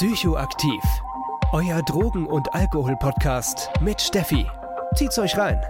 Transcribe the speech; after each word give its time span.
Psychoaktiv. 0.00 0.82
Euer 1.52 1.82
Drogen- 1.82 2.26
und 2.26 2.54
Alkohol-Podcast 2.54 3.68
mit 3.82 4.00
Steffi. 4.00 4.46
Zieht's 4.94 5.18
euch 5.18 5.36
rein. 5.36 5.60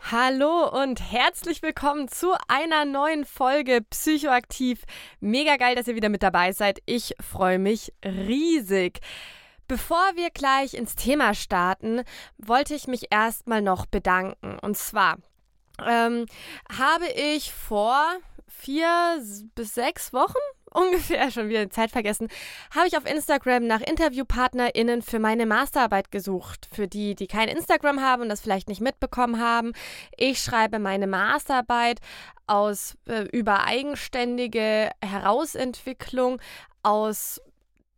Hallo 0.00 0.68
und 0.82 1.00
herzlich 1.12 1.62
willkommen 1.62 2.08
zu 2.08 2.34
einer 2.48 2.84
neuen 2.86 3.24
Folge 3.24 3.82
Psychoaktiv. 3.88 4.82
Mega 5.20 5.56
geil, 5.56 5.76
dass 5.76 5.86
ihr 5.86 5.94
wieder 5.94 6.08
mit 6.08 6.24
dabei 6.24 6.50
seid. 6.50 6.80
Ich 6.86 7.14
freue 7.20 7.60
mich 7.60 7.92
riesig. 8.04 8.98
Bevor 9.68 10.16
wir 10.16 10.30
gleich 10.30 10.74
ins 10.74 10.96
Thema 10.96 11.34
starten, 11.34 12.02
wollte 12.36 12.74
ich 12.74 12.88
mich 12.88 13.12
erstmal 13.12 13.62
noch 13.62 13.86
bedanken. 13.86 14.58
Und 14.58 14.76
zwar 14.76 15.18
ähm, 15.84 16.26
habe 16.78 17.06
ich 17.14 17.52
vor 17.52 18.02
vier 18.46 19.22
bis 19.54 19.74
sechs 19.74 20.12
Wochen 20.12 20.34
ungefähr 20.72 21.30
schon 21.30 21.48
wieder 21.48 21.70
Zeit 21.70 21.90
vergessen, 21.90 22.28
habe 22.74 22.86
ich 22.86 22.96
auf 22.96 23.06
Instagram 23.06 23.66
nach 23.66 23.80
InterviewpartnerInnen 23.80 25.02
für 25.02 25.18
meine 25.18 25.46
Masterarbeit 25.46 26.10
gesucht. 26.10 26.68
Für 26.70 26.86
die, 26.86 27.14
die 27.14 27.26
kein 27.26 27.48
Instagram 27.48 28.00
haben 28.00 28.22
und 28.22 28.28
das 28.28 28.40
vielleicht 28.40 28.68
nicht 28.68 28.80
mitbekommen 28.80 29.40
haben. 29.40 29.72
Ich 30.16 30.40
schreibe 30.40 30.78
meine 30.78 31.06
Masterarbeit 31.06 32.00
aus 32.46 32.96
äh, 33.08 33.22
über 33.32 33.64
eigenständige 33.64 34.90
Herausentwicklung 35.02 36.40
aus 36.82 37.40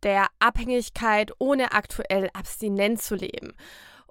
der 0.03 0.27
Abhängigkeit 0.39 1.31
ohne 1.39 1.73
aktuell 1.73 2.29
abstinent 2.33 3.01
zu 3.01 3.15
leben. 3.15 3.53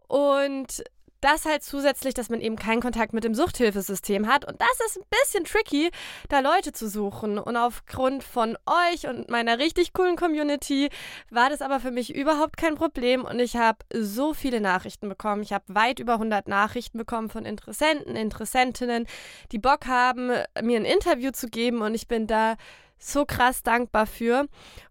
Und 0.07 0.85
das 1.21 1.45
halt 1.45 1.63
zusätzlich, 1.63 2.15
dass 2.15 2.31
man 2.31 2.41
eben 2.41 2.57
keinen 2.57 2.81
Kontakt 2.81 3.13
mit 3.13 3.25
dem 3.25 3.35
Suchthilfesystem 3.35 4.27
hat. 4.27 4.45
Und 4.45 4.61
das 4.61 4.87
ist 4.87 4.99
ein 4.99 5.05
bisschen 5.11 5.45
tricky, 5.45 5.91
da 6.29 6.41
Leute 6.41 6.73
zu 6.73 6.89
suchen. 6.89 7.39
Und 7.39 7.57
aufgrund 7.57 8.25
von 8.25 8.57
euch 8.67 9.07
und 9.09 9.29
meiner 9.29 9.59
richtig 9.59 9.93
coolen 9.93 10.17
Community 10.17 10.91
war 11.31 11.51
das 11.51 11.63
aber 11.63 11.81
für 11.81 11.91
mich 11.91 12.15
überhaupt 12.15 12.57
kein 12.57 12.75
Problem. 12.75 13.25
Und 13.25 13.41
ich 13.41 13.57
habe 13.57 13.79
so 13.93 14.35
viele 14.35 14.61
Nachrichten 14.61 15.09
bekommen. 15.09 15.43
Ich 15.43 15.53
habe 15.53 15.65
weit 15.69 15.99
über 15.99 16.15
100 16.15 16.49
Nachrichten 16.49 16.99
bekommen 16.99 17.31
von 17.31 17.45
Interessenten, 17.45 18.17
Interessentinnen, 18.17 19.07
die 19.53 19.59
Bock 19.59 19.87
haben, 19.87 20.29
mir 20.63 20.79
ein 20.79 20.85
Interview 20.85 21.31
zu 21.31 21.49
geben. 21.49 21.83
Und 21.83 21.95
ich 21.95 22.09
bin 22.09 22.27
da 22.27 22.57
so 22.99 23.25
krass 23.25 23.63
dankbar 23.63 24.07
für. 24.07 24.47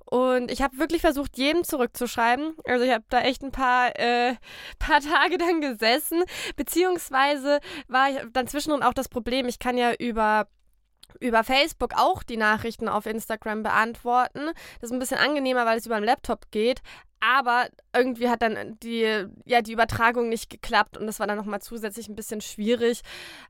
Und 0.10 0.52
ich 0.52 0.62
habe 0.62 0.78
wirklich 0.78 1.02
versucht, 1.02 1.38
jedem 1.38 1.64
zurückzuschreiben. 1.64 2.56
Also 2.66 2.86
ich 2.86 2.92
habe 2.92 3.04
da 3.10 3.22
echt 3.22 3.44
ein 3.44 3.52
paar, 3.52 3.98
äh, 4.00 4.36
paar 4.80 5.02
Tage 5.02 5.38
dann 5.38 5.62
gesessen. 5.62 6.24
Beziehungsweise 6.56 7.60
war 7.88 8.10
ich 8.10 8.18
dann 8.32 8.48
zwischendrin 8.48 8.84
auch 8.84 8.94
das 8.94 9.10
Problem, 9.10 9.48
ich 9.48 9.60
kann 9.60 9.78
ja 9.78 9.94
über 9.94 10.48
über 11.20 11.44
Facebook 11.44 11.94
auch 11.96 12.22
die 12.22 12.38
Nachrichten 12.38 12.88
auf 12.88 13.06
Instagram 13.06 13.64
beantworten. 13.64 14.52
Das 14.82 14.90
ist 14.90 14.92
ein 14.92 15.00
bisschen 15.00 15.18
angenehmer, 15.18 15.66
weil 15.66 15.78
es 15.78 15.86
über 15.86 15.96
den 15.96 16.04
Laptop 16.04 16.52
geht. 16.52 16.82
Aber 17.20 17.68
irgendwie 17.96 18.30
hat 18.30 18.42
dann 18.42 18.78
die, 18.82 19.26
ja, 19.46 19.62
die 19.62 19.74
Übertragung 19.74 20.30
nicht 20.30 20.50
geklappt 20.50 20.98
und 20.98 21.08
das 21.08 21.20
war 21.20 21.28
dann 21.28 21.38
nochmal 21.38 21.62
zusätzlich 21.62 22.08
ein 22.08 22.16
bisschen 22.16 22.42
schwierig. 22.42 23.02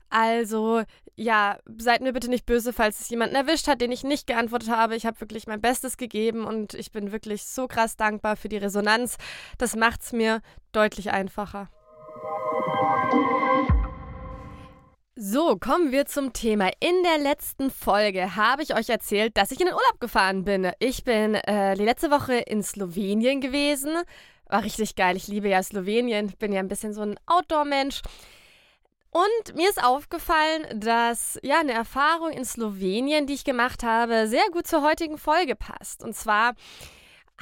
Also, 0.08 0.82
ja, 1.16 1.58
seid 1.78 2.00
mir 2.00 2.12
bitte 2.12 2.30
nicht 2.30 2.46
böse, 2.46 2.72
falls 2.72 3.00
es 3.00 3.10
jemanden 3.10 3.34
erwischt 3.34 3.68
hat, 3.68 3.80
den 3.80 3.92
ich 3.92 4.04
nicht 4.04 4.26
geantwortet 4.26 4.70
habe. 4.70 4.96
Ich 4.96 5.04
habe 5.04 5.20
wirklich 5.20 5.46
mein 5.46 5.60
Bestes 5.60 5.96
gegeben 5.96 6.44
und 6.44 6.74
ich 6.74 6.92
bin 6.92 7.12
wirklich 7.12 7.44
so 7.44 7.66
krass 7.68 7.96
dankbar 7.96 8.36
für 8.36 8.48
die 8.48 8.56
Resonanz. 8.56 9.18
Das 9.58 9.76
macht 9.76 10.02
es 10.02 10.12
mir 10.12 10.40
deutlich 10.72 11.10
einfacher. 11.10 11.68
So, 15.20 15.56
kommen 15.56 15.90
wir 15.90 16.06
zum 16.06 16.32
Thema. 16.32 16.70
In 16.78 17.02
der 17.02 17.18
letzten 17.18 17.72
Folge 17.72 18.36
habe 18.36 18.62
ich 18.62 18.76
euch 18.76 18.88
erzählt, 18.88 19.36
dass 19.36 19.50
ich 19.50 19.58
in 19.58 19.66
den 19.66 19.74
Urlaub 19.74 19.98
gefahren 19.98 20.44
bin. 20.44 20.70
Ich 20.78 21.02
bin 21.02 21.34
äh, 21.34 21.74
die 21.74 21.84
letzte 21.84 22.12
Woche 22.12 22.34
in 22.34 22.62
Slowenien 22.62 23.40
gewesen. 23.40 23.96
War 24.46 24.62
richtig 24.62 24.94
geil. 24.94 25.16
Ich 25.16 25.26
liebe 25.26 25.48
ja 25.48 25.60
Slowenien. 25.60 26.32
Bin 26.38 26.52
ja 26.52 26.60
ein 26.60 26.68
bisschen 26.68 26.92
so 26.94 27.00
ein 27.00 27.18
Outdoor-Mensch. 27.26 28.02
Und 29.10 29.56
mir 29.56 29.68
ist 29.68 29.82
aufgefallen, 29.82 30.78
dass 30.78 31.36
ja 31.42 31.58
eine 31.58 31.72
Erfahrung 31.72 32.30
in 32.30 32.44
Slowenien, 32.44 33.26
die 33.26 33.34
ich 33.34 33.42
gemacht 33.42 33.82
habe, 33.82 34.28
sehr 34.28 34.48
gut 34.52 34.68
zur 34.68 34.84
heutigen 34.84 35.18
Folge 35.18 35.56
passt. 35.56 36.04
Und 36.04 36.14
zwar 36.14 36.54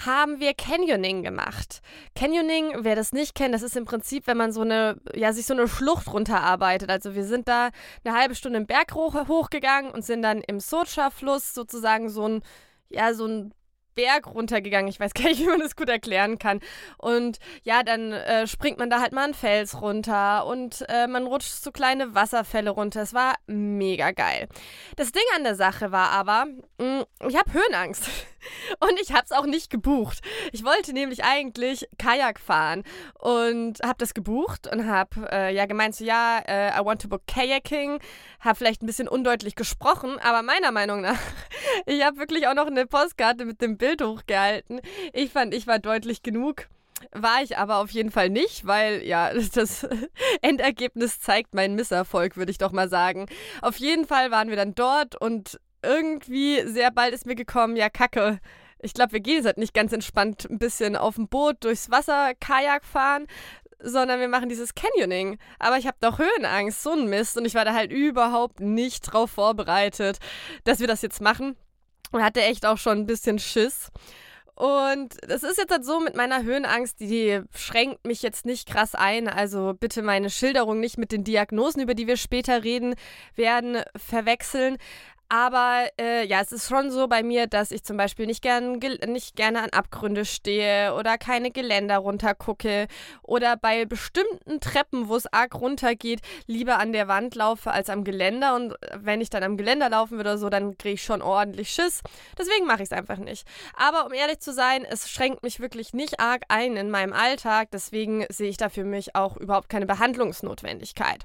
haben 0.04 0.40
wir 0.40 0.54
Canyoning 0.54 1.22
gemacht. 1.22 1.80
Canyoning, 2.14 2.84
wer 2.84 2.96
das 2.96 3.12
nicht 3.12 3.34
kennt, 3.34 3.54
das 3.54 3.62
ist 3.62 3.76
im 3.76 3.86
Prinzip, 3.86 4.26
wenn 4.26 4.36
man 4.36 4.52
so 4.52 4.60
eine, 4.60 5.00
ja, 5.14 5.32
sich 5.32 5.46
so 5.46 5.54
eine 5.54 5.68
Schlucht 5.68 6.12
runterarbeitet. 6.12 6.90
Also 6.90 7.14
wir 7.14 7.24
sind 7.24 7.48
da 7.48 7.70
eine 8.04 8.16
halbe 8.16 8.34
Stunde 8.34 8.58
im 8.58 8.66
Berg 8.66 8.94
hoch, 8.94 9.14
hochgegangen 9.28 9.90
und 9.90 10.04
sind 10.04 10.22
dann 10.22 10.42
im 10.42 10.60
Socha-Fluss 10.60 11.54
sozusagen 11.54 12.10
so 12.10 12.28
ein, 12.28 12.42
ja, 12.90 13.14
so 13.14 13.26
ein 13.26 13.54
Berg 13.96 14.28
runtergegangen. 14.28 14.88
Ich 14.88 15.00
weiß 15.00 15.14
gar 15.14 15.24
nicht, 15.24 15.40
wie 15.40 15.46
man 15.46 15.58
das 15.58 15.74
gut 15.74 15.88
erklären 15.88 16.38
kann. 16.38 16.60
Und 16.98 17.38
ja, 17.64 17.82
dann 17.82 18.12
äh, 18.12 18.46
springt 18.46 18.78
man 18.78 18.90
da 18.90 19.00
halt 19.00 19.12
mal 19.12 19.24
einen 19.24 19.34
Fels 19.34 19.80
runter 19.80 20.46
und 20.46 20.84
äh, 20.88 21.08
man 21.08 21.26
rutscht 21.26 21.50
so 21.50 21.72
kleine 21.72 22.14
Wasserfälle 22.14 22.70
runter. 22.70 23.02
Es 23.02 23.14
war 23.14 23.34
mega 23.46 24.12
geil. 24.12 24.48
Das 24.94 25.10
Ding 25.10 25.24
an 25.34 25.42
der 25.42 25.56
Sache 25.56 25.90
war 25.90 26.10
aber, 26.10 26.46
mh, 26.78 27.00
mm, 27.00 27.28
ich 27.28 27.36
habe 27.36 27.52
Höhenangst. 27.52 28.08
Und 28.80 29.00
ich 29.00 29.12
habe 29.12 29.24
es 29.24 29.32
auch 29.32 29.46
nicht 29.46 29.70
gebucht. 29.70 30.20
Ich 30.52 30.64
wollte 30.64 30.92
nämlich 30.92 31.24
eigentlich 31.24 31.88
Kajak 31.98 32.38
fahren 32.38 32.84
und 33.18 33.80
habe 33.82 33.96
das 33.98 34.14
gebucht 34.14 34.70
und 34.70 34.86
habe 34.86 35.28
äh, 35.32 35.54
ja 35.54 35.66
gemeint, 35.66 35.94
so 35.96 36.04
ja, 36.04 36.40
äh, 36.46 36.78
I 36.78 36.84
want 36.84 37.02
to 37.02 37.08
book 37.08 37.22
Kayaking. 37.26 37.98
Habe 38.40 38.56
vielleicht 38.56 38.82
ein 38.82 38.86
bisschen 38.86 39.08
undeutlich 39.08 39.54
gesprochen, 39.54 40.18
aber 40.22 40.42
meiner 40.42 40.70
Meinung 40.70 41.00
nach, 41.00 41.18
ich 41.86 42.04
habe 42.04 42.18
wirklich 42.18 42.46
auch 42.46 42.54
noch 42.54 42.66
eine 42.66 42.86
Postkarte 42.86 43.44
mit 43.44 43.60
dem 43.60 43.78
Bild 43.78 43.86
Bild 43.86 44.02
hochgehalten. 44.02 44.80
Ich 45.12 45.30
fand, 45.30 45.54
ich 45.54 45.68
war 45.68 45.78
deutlich 45.78 46.22
genug. 46.22 46.66
War 47.12 47.42
ich 47.42 47.58
aber 47.58 47.76
auf 47.76 47.90
jeden 47.90 48.10
Fall 48.10 48.30
nicht, 48.30 48.66
weil 48.66 49.02
ja, 49.04 49.32
das 49.54 49.86
Endergebnis 50.42 51.20
zeigt 51.20 51.54
meinen 51.54 51.74
Misserfolg, 51.76 52.36
würde 52.36 52.50
ich 52.50 52.58
doch 52.58 52.72
mal 52.72 52.88
sagen. 52.88 53.26
Auf 53.62 53.76
jeden 53.76 54.06
Fall 54.06 54.30
waren 54.30 54.48
wir 54.48 54.56
dann 54.56 54.74
dort 54.74 55.14
und 55.14 55.60
irgendwie 55.86 56.62
sehr 56.66 56.90
bald 56.90 57.14
ist 57.14 57.26
mir 57.26 57.36
gekommen, 57.36 57.76
ja, 57.76 57.88
Kacke. 57.88 58.40
Ich 58.80 58.92
glaube, 58.92 59.12
wir 59.12 59.20
gehen 59.20 59.36
jetzt 59.36 59.46
halt 59.46 59.58
nicht 59.58 59.74
ganz 59.74 59.92
entspannt 59.92 60.46
ein 60.50 60.58
bisschen 60.58 60.96
auf 60.96 61.14
dem 61.14 61.28
Boot 61.28 61.64
durchs 61.64 61.90
Wasser 61.90 62.34
Kajak 62.38 62.84
fahren, 62.84 63.26
sondern 63.80 64.20
wir 64.20 64.28
machen 64.28 64.48
dieses 64.48 64.74
Canyoning. 64.74 65.38
Aber 65.58 65.78
ich 65.78 65.86
habe 65.86 65.96
doch 66.00 66.18
Höhenangst, 66.18 66.82
so 66.82 66.90
ein 66.92 67.08
Mist. 67.08 67.36
Und 67.36 67.44
ich 67.44 67.54
war 67.54 67.64
da 67.64 67.74
halt 67.74 67.92
überhaupt 67.92 68.60
nicht 68.60 69.00
drauf 69.00 69.30
vorbereitet, 69.30 70.18
dass 70.64 70.80
wir 70.80 70.86
das 70.86 71.02
jetzt 71.02 71.20
machen 71.20 71.56
und 72.12 72.22
hatte 72.22 72.42
echt 72.42 72.66
auch 72.66 72.78
schon 72.78 72.98
ein 72.98 73.06
bisschen 73.06 73.38
Schiss. 73.38 73.90
Und 74.56 75.16
das 75.28 75.42
ist 75.42 75.58
jetzt 75.58 75.70
halt 75.70 75.84
so 75.84 76.00
mit 76.00 76.16
meiner 76.16 76.42
Höhenangst, 76.42 76.98
die 77.00 77.42
schränkt 77.54 78.06
mich 78.06 78.22
jetzt 78.22 78.46
nicht 78.46 78.66
krass 78.66 78.94
ein. 78.94 79.28
Also 79.28 79.74
bitte 79.78 80.00
meine 80.00 80.30
Schilderung 80.30 80.80
nicht 80.80 80.96
mit 80.96 81.12
den 81.12 81.24
Diagnosen, 81.24 81.82
über 81.82 81.92
die 81.92 82.06
wir 82.06 82.16
später 82.16 82.64
reden 82.64 82.94
werden, 83.34 83.82
verwechseln. 83.96 84.78
Aber 85.28 85.88
äh, 86.00 86.24
ja, 86.24 86.40
es 86.40 86.52
ist 86.52 86.68
schon 86.68 86.92
so 86.92 87.08
bei 87.08 87.24
mir, 87.24 87.48
dass 87.48 87.72
ich 87.72 87.82
zum 87.82 87.96
Beispiel 87.96 88.26
nicht, 88.26 88.42
gern, 88.42 88.78
nicht 88.78 89.34
gerne 89.34 89.62
an 89.62 89.70
Abgründe 89.70 90.24
stehe 90.24 90.94
oder 90.94 91.18
keine 91.18 91.50
Geländer 91.50 91.98
runtergucke 91.98 92.86
oder 93.22 93.56
bei 93.56 93.86
bestimmten 93.86 94.60
Treppen, 94.60 95.08
wo 95.08 95.16
es 95.16 95.26
arg 95.32 95.56
runtergeht, 95.56 96.20
lieber 96.46 96.78
an 96.78 96.92
der 96.92 97.08
Wand 97.08 97.34
laufe 97.34 97.72
als 97.72 97.90
am 97.90 98.04
Geländer. 98.04 98.54
Und 98.54 98.74
wenn 98.94 99.20
ich 99.20 99.28
dann 99.28 99.42
am 99.42 99.56
Geländer 99.56 99.90
laufen 99.90 100.16
würde 100.16 100.30
oder 100.30 100.38
so, 100.38 100.48
dann 100.48 100.78
kriege 100.78 100.94
ich 100.94 101.02
schon 101.02 101.22
ordentlich 101.22 101.70
Schiss. 101.70 102.02
Deswegen 102.38 102.66
mache 102.66 102.84
ich 102.84 102.90
es 102.90 102.96
einfach 102.96 103.18
nicht. 103.18 103.48
Aber 103.74 104.06
um 104.06 104.12
ehrlich 104.12 104.38
zu 104.38 104.52
sein, 104.52 104.84
es 104.88 105.10
schränkt 105.10 105.42
mich 105.42 105.58
wirklich 105.58 105.92
nicht 105.92 106.20
arg 106.20 106.44
ein 106.48 106.76
in 106.76 106.88
meinem 106.88 107.12
Alltag. 107.12 107.70
Deswegen 107.72 108.26
sehe 108.28 108.48
ich 108.48 108.58
da 108.58 108.68
für 108.68 108.84
mich 108.84 109.16
auch 109.16 109.36
überhaupt 109.36 109.68
keine 109.68 109.86
Behandlungsnotwendigkeit. 109.86 111.24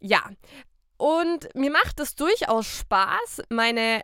Ja, 0.00 0.22
und 0.96 1.48
mir 1.54 1.70
macht 1.70 2.00
es 2.00 2.14
durchaus 2.14 2.66
Spaß, 2.66 3.42
meine 3.48 4.02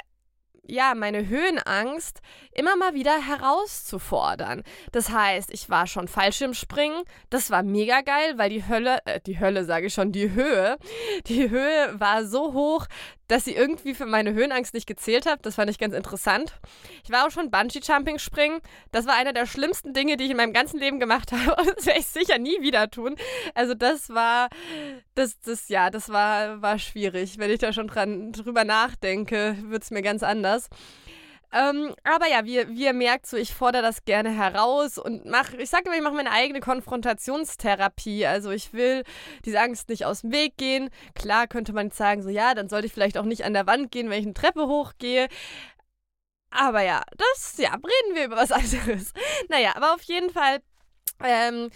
ja, 0.69 0.95
meine 0.95 1.27
Höhenangst 1.29 2.21
immer 2.53 2.77
mal 2.77 2.95
wieder 2.95 3.27
herauszufordern. 3.27 4.63
Das 4.93 5.11
heißt, 5.11 5.51
ich 5.53 5.71
war 5.71 5.87
schon 5.87 6.09
Fallschirmspringen, 6.09 7.05
das 7.31 7.51
war 7.51 7.63
mega 7.63 8.03
geil, 8.03 8.35
weil 8.37 8.51
die 8.51 8.69
Hölle, 8.69 8.99
äh, 9.07 9.21
die 9.21 9.41
Hölle 9.41 9.65
sage 9.65 9.87
ich 9.87 9.95
schon, 9.95 10.13
die 10.13 10.33
Höhe, 10.33 10.77
die 11.27 11.49
Höhe 11.49 11.99
war 11.99 12.27
so 12.27 12.53
hoch, 12.53 12.87
dass 13.29 13.45
sie 13.45 13.55
irgendwie 13.55 13.95
für 13.95 14.07
meine 14.07 14.33
Höhenangst 14.33 14.75
nicht 14.75 14.87
gezählt 14.87 15.27
hat. 15.27 15.45
Das 15.47 15.55
fand 15.55 15.71
ich 15.71 15.79
ganz 15.79 15.95
interessant. 15.95 16.55
Ich 17.05 17.11
war 17.11 17.27
auch 17.27 17.31
schon 17.31 17.51
Bungee-Jumping 17.51 18.19
springen. 18.19 18.61
Das 18.91 19.07
war 19.07 19.15
einer 19.15 19.33
der 19.33 19.47
schlimmsten 19.47 19.93
Dinge, 19.93 20.17
die 20.17 20.25
ich 20.25 20.31
in 20.31 20.37
meinem 20.37 20.53
ganzen 20.55 20.81
Leben 20.81 20.99
gemacht 20.99 21.31
habe. 21.33 21.61
Und 21.61 21.77
das 21.77 21.87
werde 21.87 22.01
ich 22.01 22.07
sicher 22.07 22.39
nie 22.39 22.61
wieder 22.61 22.91
tun. 22.91 23.17
Also 23.55 23.75
das 23.75 24.09
war, 24.09 24.49
das, 25.15 25.39
das, 25.41 25.69
ja, 25.69 25.91
das 25.91 26.09
war, 26.09 26.63
war 26.63 26.79
schwierig. 26.79 27.39
Wenn 27.39 27.51
ich 27.51 27.59
da 27.59 27.73
schon 27.73 27.87
dran 27.87 28.33
drüber 28.33 28.65
nachdenke, 28.65 29.57
wird 29.63 29.83
es 29.83 29.91
mir 29.91 30.03
ganz 30.03 30.23
anders. 30.23 30.69
Ähm, 31.51 31.95
aber 32.05 32.29
ja, 32.29 32.45
wie, 32.45 32.69
wie 32.69 32.85
ihr 32.85 32.93
merkt, 32.93 33.27
so 33.27 33.37
ich 33.37 33.55
fordere 33.55 33.83
das 33.83 34.05
gerne 34.05 34.31
heraus 34.31 34.99
und 34.99 35.25
mache, 35.25 35.57
ich 35.57 35.71
sage 35.71 35.85
immer, 35.87 35.97
ich 35.97 36.03
mache 36.03 36.15
meine 36.15 36.31
eigene 36.31 36.61
Konfrontationstherapie. 36.61 38.27
Also 38.27 38.51
ich 38.51 38.75
will 38.75 39.03
diese 39.45 39.61
Angst 39.61 39.89
nicht 39.89 40.05
aus 40.05 40.21
dem 40.21 40.33
Weg 40.33 40.57
gehen. 40.59 40.91
Klar 41.15 41.47
könnte 41.47 41.73
man 41.73 41.91
sagen, 41.91 42.23
so 42.23 42.29
ja, 42.29 42.55
dann 42.55 42.69
sollte 42.69 42.87
ich 42.87 42.93
vielleicht 42.93 43.17
auch 43.17 43.25
nicht 43.25 43.45
an 43.45 43.55
der 43.55 43.67
Wand 43.67 43.91
gehen, 43.91 44.11
wenn 44.11 44.21
ich 44.21 44.27
eine 44.27 44.35
Treppe 44.35 44.67
hochgehe. 44.67 45.29
Aber 46.51 46.83
ja, 46.83 47.03
das, 47.17 47.57
ja, 47.59 47.71
reden 47.73 48.15
wir 48.15 48.25
über 48.27 48.37
was 48.37 48.53
anderes. 48.53 49.13
Naja, 49.49 49.73
aber 49.75 49.95
auf 49.95 50.03
jeden 50.03 50.31
Fall 50.31 50.59
ähm, 51.25 51.71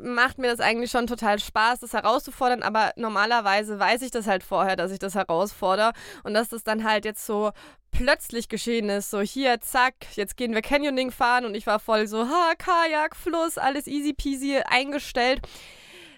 macht 0.00 0.38
mir 0.38 0.50
das 0.50 0.60
eigentlich 0.60 0.90
schon 0.90 1.06
total 1.06 1.38
Spaß, 1.38 1.80
das 1.80 1.92
herauszufordern, 1.92 2.62
aber 2.62 2.92
normalerweise 2.96 3.78
weiß 3.78 4.02
ich 4.02 4.10
das 4.10 4.26
halt 4.26 4.42
vorher, 4.42 4.76
dass 4.76 4.90
ich 4.92 4.98
das 4.98 5.14
herausfordere 5.14 5.92
und 6.22 6.34
dass 6.34 6.48
das 6.48 6.64
dann 6.64 6.84
halt 6.84 7.04
jetzt 7.04 7.24
so 7.24 7.52
plötzlich 7.90 8.48
geschehen 8.48 8.88
ist, 8.88 9.10
so 9.10 9.20
hier, 9.20 9.60
zack, 9.60 9.94
jetzt 10.14 10.36
gehen 10.36 10.54
wir 10.54 10.62
Canyoning 10.62 11.12
fahren 11.12 11.44
und 11.44 11.54
ich 11.54 11.66
war 11.66 11.78
voll 11.78 12.08
so, 12.08 12.28
ha, 12.28 12.52
Kajak, 12.58 13.14
Fluss, 13.14 13.56
alles 13.58 13.86
easy 13.86 14.12
peasy 14.12 14.58
eingestellt 14.66 15.40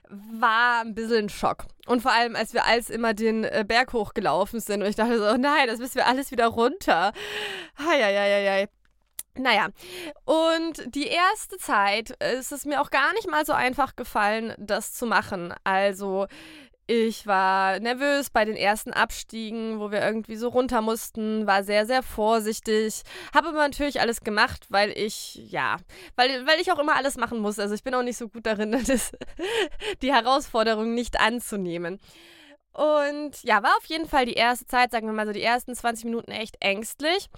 war 0.09 0.83
ein 0.83 0.95
bisschen 0.95 1.25
ein 1.25 1.29
Schock. 1.29 1.65
Und 1.87 2.01
vor 2.01 2.13
allem, 2.13 2.37
als 2.37 2.55
wir 2.55 2.65
als 2.65 2.91
immer 2.91 3.15
den 3.15 3.45
äh, 3.45 3.65
Berg 3.67 3.93
hochgelaufen 3.93 4.61
sind 4.61 4.83
und 4.83 4.89
ich 4.89 4.97
dachte 4.97 5.19
so, 5.19 5.25
oh 5.29 5.37
nein, 5.37 5.67
das 5.67 5.79
müssen 5.79 5.97
wir 5.97 6.07
alles 6.07 6.31
wieder 6.31 6.47
runter. 6.47 7.13
Heieieiei. 7.79 8.69
Naja, 9.39 9.69
und 10.25 10.95
die 10.95 11.09
erste 11.09 11.59
Zeit 11.59 12.11
ist 12.23 12.53
es 12.53 12.65
mir 12.65 12.81
auch 12.81 12.91
gar 12.91 13.13
nicht 13.15 13.29
mal 13.29 13.45
so 13.45 13.53
einfach 13.53 13.97
gefallen, 13.97 14.55
das 14.59 14.93
zu 14.95 15.07
machen. 15.07 15.55
Also, 15.65 16.27
ich 16.89 17.27
war 17.27 17.81
nervös 17.81 18.31
bei 18.31 18.45
den 18.45 18.55
ersten 18.55 18.93
Abstiegen, 18.93 19.81
wo 19.81 19.91
wir 19.91 20.03
irgendwie 20.03 20.37
so 20.37 20.49
runter 20.49 20.83
mussten, 20.83 21.45
war 21.45 21.65
sehr, 21.65 21.85
sehr 21.85 22.05
vorsichtig. 22.05 23.03
Habe 23.35 23.49
aber 23.49 23.59
natürlich 23.59 24.01
alles 24.01 24.21
gemacht, 24.21 24.67
weil 24.69 24.97
ich, 24.97 25.35
ja, 25.35 25.79
weil, 26.15 26.47
weil 26.47 26.61
ich 26.61 26.71
auch 26.71 26.79
immer 26.79 26.95
alles 26.95 27.17
machen 27.17 27.41
muss. 27.41 27.59
Also 27.59 27.75
ich 27.75 27.83
bin 27.83 27.95
auch 27.95 28.05
nicht 28.05 28.19
so 28.19 28.29
gut 28.29 28.47
darin, 28.47 28.71
das, 28.87 29.13
die 30.01 30.13
Herausforderung 30.15 30.95
nicht 30.95 31.19
anzunehmen. 31.19 31.99
Und 32.73 33.43
ja, 33.43 33.63
war 33.65 33.77
auf 33.79 33.87
jeden 33.87 34.07
Fall 34.07 34.27
die 34.27 34.35
erste 34.35 34.67
Zeit, 34.67 34.93
sagen 34.93 35.07
wir 35.07 35.13
mal 35.13 35.27
so 35.27 35.33
die 35.33 35.43
ersten 35.43 35.75
20 35.75 36.05
Minuten 36.05 36.31
echt 36.31 36.57
ängstlich. 36.61 37.29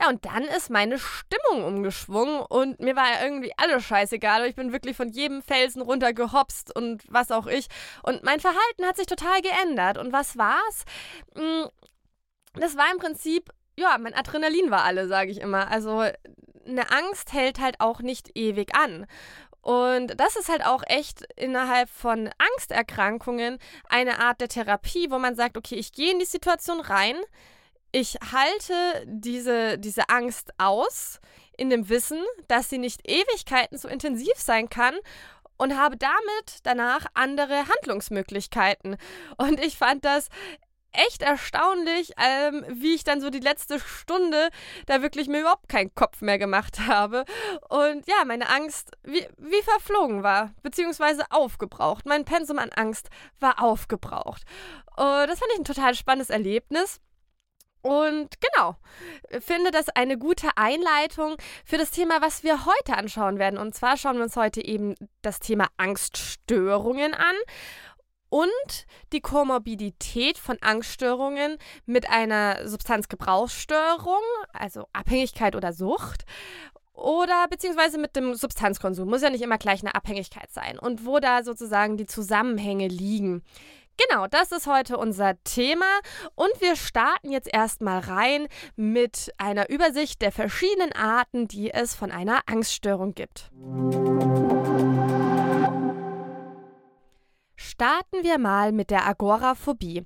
Ja, 0.00 0.08
und 0.08 0.24
dann 0.24 0.42
ist 0.42 0.70
meine 0.70 0.98
Stimmung 0.98 1.64
umgeschwungen 1.64 2.40
und 2.40 2.80
mir 2.80 2.96
war 2.96 3.22
irgendwie 3.22 3.52
alles 3.56 3.84
scheißegal. 3.84 4.46
Ich 4.46 4.56
bin 4.56 4.72
wirklich 4.72 4.96
von 4.96 5.08
jedem 5.08 5.40
Felsen 5.40 5.82
runtergehopst 5.82 6.74
und 6.74 7.04
was 7.08 7.30
auch 7.30 7.46
ich. 7.46 7.68
Und 8.02 8.24
mein 8.24 8.40
Verhalten 8.40 8.86
hat 8.86 8.96
sich 8.96 9.06
total 9.06 9.40
geändert. 9.40 9.98
Und 9.98 10.12
was 10.12 10.36
war's? 10.36 10.84
Hm, 11.36 11.68
das 12.54 12.76
war 12.76 12.90
im 12.92 12.98
Prinzip, 12.98 13.50
ja, 13.78 13.96
mein 13.98 14.14
Adrenalin 14.14 14.70
war 14.70 14.82
alle, 14.82 15.06
sage 15.06 15.30
ich 15.30 15.40
immer. 15.40 15.70
Also 15.70 16.04
eine 16.66 16.90
Angst 16.90 17.32
hält 17.32 17.60
halt 17.60 17.80
auch 17.80 18.00
nicht 18.00 18.36
ewig 18.36 18.74
an. 18.76 19.06
Und 19.60 20.20
das 20.20 20.36
ist 20.36 20.50
halt 20.50 20.66
auch 20.66 20.82
echt 20.86 21.24
innerhalb 21.36 21.88
von 21.88 22.28
Angsterkrankungen 22.36 23.58
eine 23.88 24.18
Art 24.18 24.40
der 24.40 24.48
Therapie, 24.48 25.10
wo 25.10 25.18
man 25.18 25.36
sagt, 25.36 25.56
okay, 25.56 25.76
ich 25.76 25.92
gehe 25.92 26.12
in 26.12 26.18
die 26.18 26.26
Situation 26.26 26.80
rein, 26.80 27.16
ich 27.94 28.16
halte 28.32 29.04
diese, 29.06 29.78
diese 29.78 30.08
Angst 30.08 30.50
aus, 30.58 31.20
in 31.56 31.70
dem 31.70 31.88
Wissen, 31.88 32.20
dass 32.48 32.68
sie 32.68 32.78
nicht 32.78 33.08
Ewigkeiten 33.08 33.78
so 33.78 33.86
intensiv 33.86 34.34
sein 34.36 34.68
kann 34.68 34.96
und 35.56 35.78
habe 35.78 35.96
damit 35.96 36.58
danach 36.64 37.06
andere 37.14 37.68
Handlungsmöglichkeiten. 37.68 38.96
Und 39.36 39.64
ich 39.64 39.78
fand 39.78 40.04
das 40.04 40.28
echt 40.90 41.22
erstaunlich, 41.22 42.14
ähm, 42.20 42.64
wie 42.68 42.96
ich 42.96 43.04
dann 43.04 43.20
so 43.20 43.30
die 43.30 43.38
letzte 43.38 43.78
Stunde 43.78 44.48
da 44.86 45.00
wirklich 45.00 45.28
mir 45.28 45.42
überhaupt 45.42 45.68
keinen 45.68 45.94
Kopf 45.94 46.20
mehr 46.20 46.38
gemacht 46.38 46.80
habe. 46.88 47.24
Und 47.68 48.08
ja, 48.08 48.24
meine 48.26 48.48
Angst 48.48 48.90
wie, 49.04 49.24
wie 49.38 49.62
verflogen 49.62 50.24
war, 50.24 50.52
beziehungsweise 50.64 51.24
aufgebraucht. 51.30 52.06
Mein 52.06 52.24
Pensum 52.24 52.58
an 52.58 52.70
Angst 52.70 53.08
war 53.38 53.62
aufgebraucht. 53.62 54.42
Und 54.96 55.28
das 55.28 55.38
fand 55.38 55.52
ich 55.52 55.60
ein 55.60 55.64
total 55.64 55.94
spannendes 55.94 56.30
Erlebnis. 56.30 57.00
Und 57.84 58.40
genau, 58.40 58.76
finde 59.40 59.70
das 59.70 59.90
eine 59.90 60.16
gute 60.16 60.48
Einleitung 60.56 61.36
für 61.66 61.76
das 61.76 61.90
Thema, 61.90 62.22
was 62.22 62.42
wir 62.42 62.64
heute 62.64 62.96
anschauen 62.96 63.38
werden. 63.38 63.58
Und 63.58 63.74
zwar 63.74 63.98
schauen 63.98 64.16
wir 64.16 64.22
uns 64.22 64.36
heute 64.36 64.64
eben 64.64 64.94
das 65.20 65.38
Thema 65.38 65.68
Angststörungen 65.76 67.12
an 67.12 67.34
und 68.30 68.86
die 69.12 69.20
Komorbidität 69.20 70.38
von 70.38 70.56
Angststörungen 70.62 71.58
mit 71.84 72.08
einer 72.08 72.66
Substanzgebrauchsstörung, 72.66 74.22
also 74.54 74.88
Abhängigkeit 74.94 75.54
oder 75.54 75.74
Sucht. 75.74 76.24
Oder 76.94 77.48
beziehungsweise 77.50 77.98
mit 77.98 78.16
dem 78.16 78.34
Substanzkonsum. 78.34 79.10
Muss 79.10 79.20
ja 79.20 79.28
nicht 79.28 79.42
immer 79.42 79.58
gleich 79.58 79.82
eine 79.82 79.94
Abhängigkeit 79.94 80.50
sein. 80.50 80.78
Und 80.78 81.04
wo 81.04 81.18
da 81.18 81.42
sozusagen 81.42 81.98
die 81.98 82.06
Zusammenhänge 82.06 82.88
liegen. 82.88 83.42
Genau, 83.96 84.26
das 84.26 84.50
ist 84.50 84.66
heute 84.66 84.96
unser 84.96 85.42
Thema 85.44 86.00
und 86.34 86.50
wir 86.60 86.74
starten 86.74 87.30
jetzt 87.30 87.52
erstmal 87.52 88.00
rein 88.00 88.48
mit 88.76 89.32
einer 89.38 89.70
Übersicht 89.70 90.20
der 90.20 90.32
verschiedenen 90.32 90.92
Arten, 90.92 91.46
die 91.46 91.70
es 91.70 91.94
von 91.94 92.10
einer 92.10 92.40
Angststörung 92.46 93.14
gibt. 93.14 93.50
Starten 97.56 98.22
wir 98.22 98.38
mal 98.38 98.72
mit 98.72 98.90
der 98.90 99.06
Agoraphobie. 99.06 100.04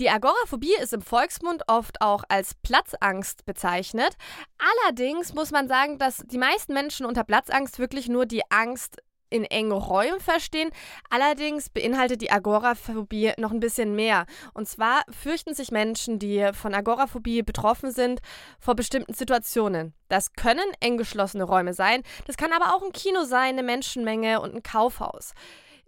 Die 0.00 0.10
Agoraphobie 0.10 0.74
ist 0.82 0.92
im 0.92 1.00
Volksmund 1.00 1.62
oft 1.66 2.02
auch 2.02 2.24
als 2.28 2.54
Platzangst 2.54 3.46
bezeichnet. 3.46 4.16
Allerdings 4.58 5.32
muss 5.32 5.50
man 5.50 5.68
sagen, 5.68 5.98
dass 5.98 6.24
die 6.26 6.36
meisten 6.36 6.74
Menschen 6.74 7.06
unter 7.06 7.24
Platzangst 7.24 7.78
wirklich 7.78 8.08
nur 8.08 8.26
die 8.26 8.42
Angst 8.50 8.98
in 9.30 9.44
engen 9.44 9.72
Räumen 9.72 10.20
verstehen. 10.20 10.70
Allerdings 11.10 11.68
beinhaltet 11.68 12.22
die 12.22 12.30
Agoraphobie 12.30 13.32
noch 13.38 13.52
ein 13.52 13.60
bisschen 13.60 13.94
mehr. 13.94 14.26
Und 14.54 14.68
zwar 14.68 15.02
fürchten 15.10 15.54
sich 15.54 15.70
Menschen, 15.70 16.18
die 16.18 16.50
von 16.52 16.74
Agoraphobie 16.74 17.42
betroffen 17.42 17.90
sind, 17.90 18.20
vor 18.58 18.74
bestimmten 18.74 19.14
Situationen. 19.14 19.94
Das 20.08 20.32
können 20.34 20.64
eng 20.80 20.96
geschlossene 20.96 21.44
Räume 21.44 21.74
sein, 21.74 22.02
das 22.26 22.36
kann 22.36 22.52
aber 22.52 22.74
auch 22.74 22.82
ein 22.82 22.92
Kino 22.92 23.24
sein, 23.24 23.54
eine 23.54 23.62
Menschenmenge 23.62 24.40
und 24.40 24.54
ein 24.54 24.62
Kaufhaus. 24.62 25.32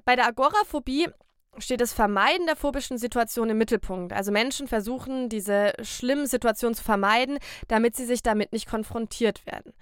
Bei 0.05 0.17
der 0.17 0.27
Agoraphobie 0.27 1.09
steht 1.59 1.81
das 1.81 1.93
Vermeiden 1.93 2.47
der 2.47 2.57
phobischen 2.57 2.99
Situation 2.99 3.51
im 3.51 3.59
Mittelpunkt. 3.59 4.13
Also 4.13 4.33
Menschen 4.33 4.69
versuchen, 4.69 5.29
diese 5.29 5.73
schlimmen 5.83 6.27
Situationen 6.27 6.75
zu 6.75 6.85
vermeiden, 6.85 7.39
damit 7.69 7.97
sie 7.97 8.05
sich 8.05 8.23
damit 8.23 8.53
nicht 8.53 8.69
konfrontiert 8.69 9.45
werden. 9.47 9.73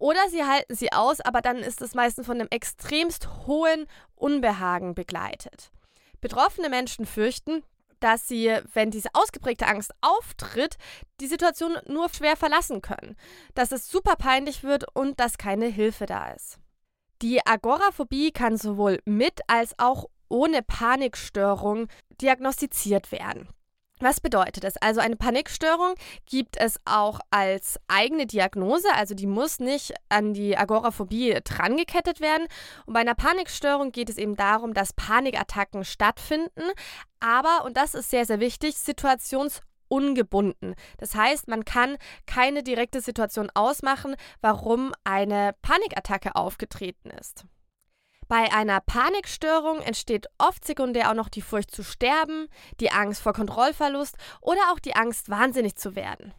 Oder 0.00 0.30
sie 0.30 0.42
halten 0.42 0.74
sie 0.74 0.92
aus, 0.92 1.20
aber 1.20 1.42
dann 1.42 1.58
ist 1.58 1.82
es 1.82 1.94
meistens 1.94 2.24
von 2.24 2.40
einem 2.40 2.48
extremst 2.50 3.28
hohen 3.46 3.86
Unbehagen 4.14 4.94
begleitet. 4.94 5.70
Betroffene 6.22 6.70
Menschen 6.70 7.04
fürchten, 7.04 7.62
dass 8.00 8.26
sie, 8.26 8.50
wenn 8.72 8.90
diese 8.90 9.10
ausgeprägte 9.12 9.66
Angst 9.66 9.92
auftritt, 10.00 10.78
die 11.20 11.26
Situation 11.26 11.76
nur 11.86 12.08
schwer 12.08 12.38
verlassen 12.38 12.80
können, 12.80 13.14
dass 13.54 13.72
es 13.72 13.90
super 13.90 14.16
peinlich 14.16 14.64
wird 14.64 14.84
und 14.96 15.20
dass 15.20 15.36
keine 15.36 15.66
Hilfe 15.66 16.06
da 16.06 16.32
ist. 16.32 16.58
Die 17.20 17.46
Agoraphobie 17.46 18.32
kann 18.32 18.56
sowohl 18.56 19.00
mit 19.04 19.40
als 19.48 19.78
auch 19.78 20.06
ohne 20.30 20.62
Panikstörung 20.62 21.88
diagnostiziert 22.22 23.12
werden. 23.12 23.48
Was 24.00 24.20
bedeutet 24.20 24.64
das? 24.64 24.78
Also 24.78 25.00
eine 25.00 25.16
Panikstörung 25.16 25.94
gibt 26.24 26.56
es 26.58 26.80
auch 26.86 27.20
als 27.30 27.78
eigene 27.86 28.26
Diagnose, 28.26 28.88
also 28.94 29.14
die 29.14 29.26
muss 29.26 29.60
nicht 29.60 29.92
an 30.08 30.32
die 30.32 30.56
Agoraphobie 30.56 31.38
drangekettet 31.44 32.20
werden. 32.20 32.46
Und 32.86 32.94
bei 32.94 33.00
einer 33.00 33.14
Panikstörung 33.14 33.92
geht 33.92 34.08
es 34.08 34.16
eben 34.16 34.36
darum, 34.36 34.72
dass 34.72 34.94
Panikattacken 34.94 35.84
stattfinden, 35.84 36.62
aber, 37.20 37.66
und 37.66 37.76
das 37.76 37.94
ist 37.94 38.08
sehr, 38.08 38.24
sehr 38.24 38.40
wichtig, 38.40 38.78
situationsungebunden. 38.78 40.74
Das 40.96 41.14
heißt, 41.14 41.48
man 41.48 41.66
kann 41.66 41.98
keine 42.26 42.62
direkte 42.62 43.02
Situation 43.02 43.50
ausmachen, 43.54 44.16
warum 44.40 44.94
eine 45.04 45.54
Panikattacke 45.60 46.36
aufgetreten 46.36 47.10
ist. 47.10 47.44
Bei 48.30 48.52
einer 48.52 48.80
Panikstörung 48.80 49.80
entsteht 49.80 50.28
oft 50.38 50.64
sekundär 50.64 51.10
auch 51.10 51.14
noch 51.14 51.28
die 51.28 51.42
Furcht 51.42 51.72
zu 51.72 51.82
sterben, 51.82 52.46
die 52.78 52.92
Angst 52.92 53.20
vor 53.20 53.32
Kontrollverlust 53.32 54.14
oder 54.40 54.60
auch 54.70 54.78
die 54.78 54.94
Angst, 54.94 55.30
wahnsinnig 55.30 55.74
zu 55.74 55.96
werden. 55.96 56.32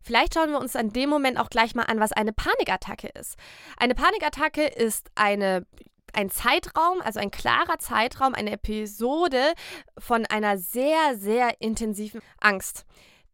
Vielleicht 0.00 0.34
schauen 0.34 0.52
wir 0.52 0.60
uns 0.60 0.76
an 0.76 0.90
dem 0.92 1.10
Moment 1.10 1.40
auch 1.40 1.50
gleich 1.50 1.74
mal 1.74 1.82
an, 1.82 1.98
was 1.98 2.12
eine 2.12 2.32
Panikattacke 2.32 3.08
ist. 3.08 3.34
Eine 3.76 3.96
Panikattacke 3.96 4.64
ist 4.64 5.10
eine 5.16 5.66
ein 6.12 6.30
Zeitraum, 6.30 7.00
also 7.02 7.18
ein 7.18 7.32
klarer 7.32 7.80
Zeitraum, 7.80 8.34
eine 8.34 8.52
Episode 8.52 9.54
von 9.98 10.24
einer 10.26 10.58
sehr, 10.58 11.16
sehr 11.16 11.60
intensiven 11.60 12.20
Angst. 12.38 12.84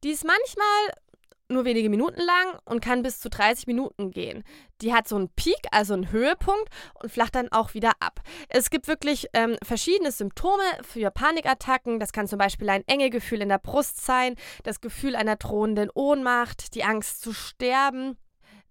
Die 0.03 0.12
ist 0.12 0.25
manchmal 0.25 0.95
nur 1.49 1.64
wenige 1.64 1.90
Minuten 1.90 2.21
lang 2.21 2.59
und 2.64 2.81
kann 2.81 3.02
bis 3.02 3.21
zu 3.21 3.31
30 3.31 3.67
Minuten 3.67 4.11
gehen. 4.11 4.45
Die 4.81 4.93
hat 4.93 5.09
so 5.09 5.17
einen 5.17 5.31
Peak, 5.31 5.59
also 5.71 5.95
einen 5.95 6.12
Höhepunkt 6.12 6.69
und 7.02 7.11
flacht 7.11 7.35
dann 7.35 7.50
auch 7.50 7.75
wieder 7.75 7.93
ab. 8.00 8.21
Es 8.49 8.71
gibt 8.71 8.87
wirklich 8.87 9.28
ähm, 9.33 9.57
verschiedene 9.64 10.12
Symptome 10.12 10.62
für 10.83 11.11
Panikattacken. 11.11 11.99
Das 12.00 12.12
kann 12.12 12.28
zum 12.28 12.38
Beispiel 12.38 12.69
ein 12.69 12.85
enge 12.87 13.11
Gefühl 13.11 13.40
in 13.40 13.49
der 13.49 13.59
Brust 13.59 14.05
sein, 14.05 14.35
das 14.62 14.81
Gefühl 14.81 15.17
einer 15.17 15.37
drohenden 15.37 15.90
Ohnmacht, 15.95 16.75
die 16.75 16.85
Angst 16.85 17.23
zu 17.23 17.33
sterben 17.33 18.17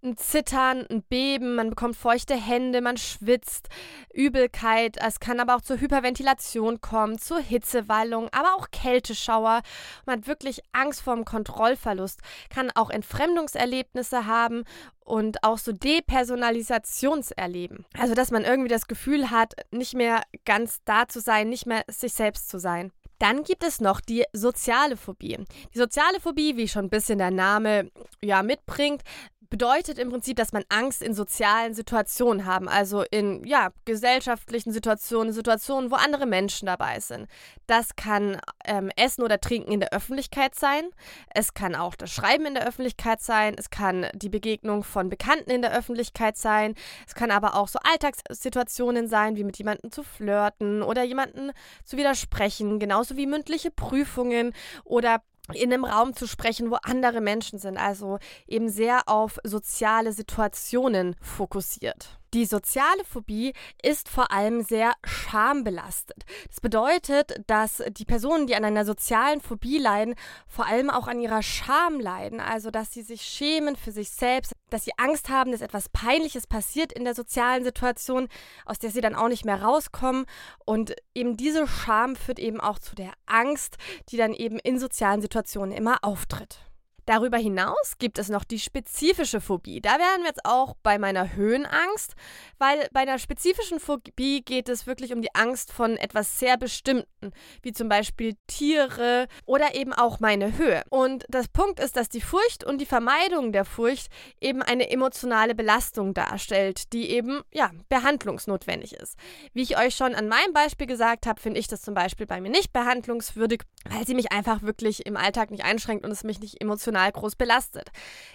ein 0.04 0.18
Zittern, 0.18 0.86
ein 0.90 1.04
Beben, 1.04 1.56
man 1.56 1.70
bekommt 1.70 1.96
feuchte 1.96 2.36
Hände, 2.36 2.82
man 2.82 2.98
schwitzt, 2.98 3.70
Übelkeit, 4.14 4.98
es 4.98 5.20
kann 5.20 5.40
aber 5.40 5.56
auch 5.56 5.62
zur 5.62 5.80
Hyperventilation 5.80 6.82
kommen, 6.82 7.18
zur 7.18 7.40
Hitzewallung, 7.40 8.30
aber 8.32 8.54
auch 8.56 8.70
Kälteschauer. 8.72 9.62
Man 10.06 10.20
hat 10.20 10.28
wirklich 10.28 10.62
Angst 10.72 11.02
vor 11.02 11.16
dem 11.16 11.26
Kontrollverlust, 11.26 12.22
kann 12.50 12.72
auch 12.76 12.90
Entfremdungserlebnisse 12.90 14.26
haben 14.26 14.64
und 15.04 15.44
auch 15.44 15.58
so 15.58 15.72
Depersonalisationserleben. 15.72 17.86
Also, 17.98 18.14
dass 18.14 18.32
man 18.32 18.44
irgendwie 18.44 18.70
das 18.70 18.88
Gefühl 18.88 19.32
hat, 19.32 19.54
nicht 19.72 19.96
mehr 19.96 20.22
ganz 20.46 20.82
da 20.86 21.08
zu 21.08 21.22
sein, 21.22 21.50
nicht 21.50 21.66
mehr 21.66 21.84
sich 21.88 22.14
selbst 22.14 22.50
zu 22.50 22.60
sein. 22.60 22.92
Dann 23.20 23.44
gibt 23.44 23.64
es 23.64 23.82
noch 23.82 24.00
die 24.00 24.26
soziale 24.32 24.96
Phobie. 24.96 25.40
Die 25.74 25.78
soziale 25.78 26.20
Phobie, 26.20 26.56
wie 26.56 26.68
schon 26.68 26.86
ein 26.86 26.90
bisschen 26.90 27.18
der 27.18 27.32
Name 27.32 27.92
ja 28.22 28.44
mitbringt, 28.44 29.02
bedeutet 29.50 29.98
im 29.98 30.10
Prinzip, 30.10 30.38
dass 30.38 30.54
man 30.54 30.64
Angst 30.70 31.02
in 31.02 31.14
sozialen 31.14 31.74
Situationen 31.74 32.46
haben, 32.46 32.68
also 32.68 33.04
in 33.10 33.44
ja, 33.46 33.70
gesellschaftlichen 33.86 34.72
Situationen, 34.72 35.34
Situationen, 35.34 35.92
wo 35.92 35.96
andere 35.96 36.26
Menschen 36.26 36.66
dabei 36.66 37.00
sind. 37.00 37.28
Das 37.66 37.96
kann 37.96 38.40
ähm, 38.66 38.92
Essen 38.96 39.24
oder 39.24 39.40
Trinken 39.40 39.72
in 39.72 39.80
der 39.80 39.94
Öffentlichkeit 39.94 40.56
sein. 40.56 40.90
Es 41.34 41.54
kann 41.54 41.76
auch 41.76 41.96
das 41.96 42.12
Schreiben 42.12 42.46
in 42.46 42.54
der 42.54 42.68
Öffentlichkeit 42.68 43.22
sein. 43.22 43.56
Es 43.58 43.70
kann 43.70 44.08
die 44.14 44.30
Begegnung 44.30 44.84
von 44.84 45.10
Bekannten 45.10 45.52
in 45.52 45.62
der 45.62 45.76
Öffentlichkeit 45.76 46.38
sein. 46.38 46.76
Es 47.06 47.16
kann 47.16 47.32
aber 47.32 47.56
auch 47.56 47.68
so 47.68 47.80
Alltagssituationen 47.84 49.08
sein, 49.08 49.36
wie 49.36 49.44
mit 49.44 49.58
jemandem 49.58 49.92
zu 49.92 50.04
flirten 50.04 50.82
oder 50.82 51.04
jemandem 51.04 51.52
zu 51.84 51.98
widersprechen, 51.98 52.80
genauso 52.80 53.18
wie 53.18 53.28
mündliche 53.28 53.72
Prüfungen 53.72 54.54
oder 54.84 55.22
in 55.54 55.74
einem 55.74 55.86
Raum 55.86 56.14
zu 56.14 56.28
sprechen, 56.28 56.72
wo 56.72 56.78
andere 56.84 57.22
Menschen 57.22 57.60
sind, 57.60 57.78
also 57.78 58.20
eben 58.48 58.70
sehr 58.70 59.08
auf 59.08 59.40
soziale 59.44 60.12
Situationen 60.12 61.16
fokussiert. 61.22 62.20
Die 62.38 62.46
soziale 62.46 63.04
Phobie 63.04 63.54
ist 63.82 64.10
vor 64.10 64.32
allem 64.32 64.62
sehr 64.62 64.94
schambelastet. 65.04 66.24
Das 66.48 66.62
bedeutet, 66.62 67.42
dass 67.48 67.82
die 67.90 68.06
Personen, 68.06 68.46
die 68.46 68.56
an 68.56 68.64
einer 68.64 68.86
sozialen 68.86 69.42
Phobie 69.42 69.80
leiden, 69.80 70.14
vor 70.46 70.68
allem 70.68 70.92
auch 70.92 71.08
an 71.08 71.20
ihrer 71.20 71.42
Scham 71.42 72.00
leiden, 72.00 72.40
also 72.40 72.70
dass 72.70 72.94
sie 72.94 73.02
sich 73.02 73.24
schämen 73.24 73.76
für 73.76 73.92
sich 73.92 74.12
selbst, 74.12 74.54
dass 74.70 74.86
sie 74.86 74.92
Angst 74.98 75.30
haben, 75.30 75.52
dass 75.52 75.62
etwas 75.62 75.90
Peinliches 75.90 76.46
passiert 76.46 76.94
in 76.94 77.06
der 77.06 77.16
sozialen 77.16 77.64
Situation, 77.64 78.28
aus 78.68 78.78
der 78.78 78.92
sie 78.92 79.02
dann 79.02 79.16
auch 79.16 79.30
nicht 79.30 79.44
mehr 79.44 79.64
rauskommen. 79.64 80.28
Und 80.64 80.96
eben 81.16 81.38
diese 81.38 81.66
Scham 81.66 82.16
führt 82.16 82.38
eben 82.38 82.62
auch 82.62 82.78
zu 82.78 82.94
der 82.94 83.14
Angst, 83.26 83.78
die 84.10 84.18
dann 84.18 84.36
eben 84.36 84.60
in 84.60 84.78
sozialen 84.78 85.22
Situationen 85.24 85.76
immer 85.76 86.04
auftritt. 86.04 86.67
Darüber 87.08 87.38
hinaus 87.38 87.98
gibt 88.00 88.20
es 88.20 88.28
noch 88.28 88.44
die 88.44 88.60
spezifische 88.60 89.40
Phobie. 89.40 89.80
Da 89.80 89.92
wären 89.92 90.24
wir 90.24 90.28
jetzt 90.28 90.44
auch 90.44 90.76
bei 90.84 91.00
meiner 91.00 91.36
Höhenangst, 91.36 92.16
weil 92.60 92.86
bei 92.92 93.00
einer 93.00 93.18
spezifischen 93.18 93.80
Phobie 93.80 94.42
geht 94.42 94.68
es 94.68 94.88
wirklich 94.88 95.14
um 95.14 95.22
die 95.22 95.34
Angst 95.34 95.72
von 95.72 95.96
etwas 95.96 96.38
sehr 96.38 96.58
Bestimmten, 96.58 97.32
wie 97.62 97.72
zum 97.72 97.88
Beispiel 97.88 98.36
Tiere 98.48 99.28
oder 99.46 99.74
eben 99.74 99.94
auch 99.94 100.20
meine 100.20 100.58
Höhe. 100.58 100.84
Und 100.90 101.24
das 101.30 101.48
Punkt 101.48 101.80
ist, 101.80 101.96
dass 101.96 102.10
die 102.10 102.20
Furcht 102.20 102.66
und 102.66 102.82
die 102.82 102.86
Vermeidung 102.86 103.54
der 103.54 103.64
Furcht 103.64 104.08
eben 104.42 104.62
eine 104.62 104.90
emotionale 104.90 105.56
Belastung 105.56 106.14
darstellt, 106.14 106.92
die 106.92 107.10
eben 107.10 107.42
ja 107.54 107.72
behandlungsnotwendig 107.88 108.96
ist. 108.96 109.16
Wie 109.54 109.62
ich 109.62 109.78
euch 109.80 109.96
schon 109.96 110.14
an 110.14 110.28
meinem 110.28 110.52
Beispiel 110.52 110.88
gesagt 110.88 111.26
habe, 111.26 111.40
finde 111.40 111.62
ich 111.62 111.70
das 111.70 111.82
zum 111.82 111.94
Beispiel 111.94 112.26
bei 112.26 112.42
mir 112.42 112.50
nicht 112.50 112.74
behandlungswürdig, 112.74 113.62
weil 113.90 114.06
sie 114.06 114.14
mich 114.14 114.34
einfach 114.34 114.62
wirklich 114.62 115.06
im 115.06 115.16
Alltag 115.16 115.52
nicht 115.52 115.64
einschränkt 115.64 116.04
und 116.04 116.12
es 116.12 116.26
mich 116.26 116.42
nicht 116.42 116.60
emotional 116.60 116.97
emotional 116.98 117.12
groß 117.12 117.36
belastet. 117.36 117.90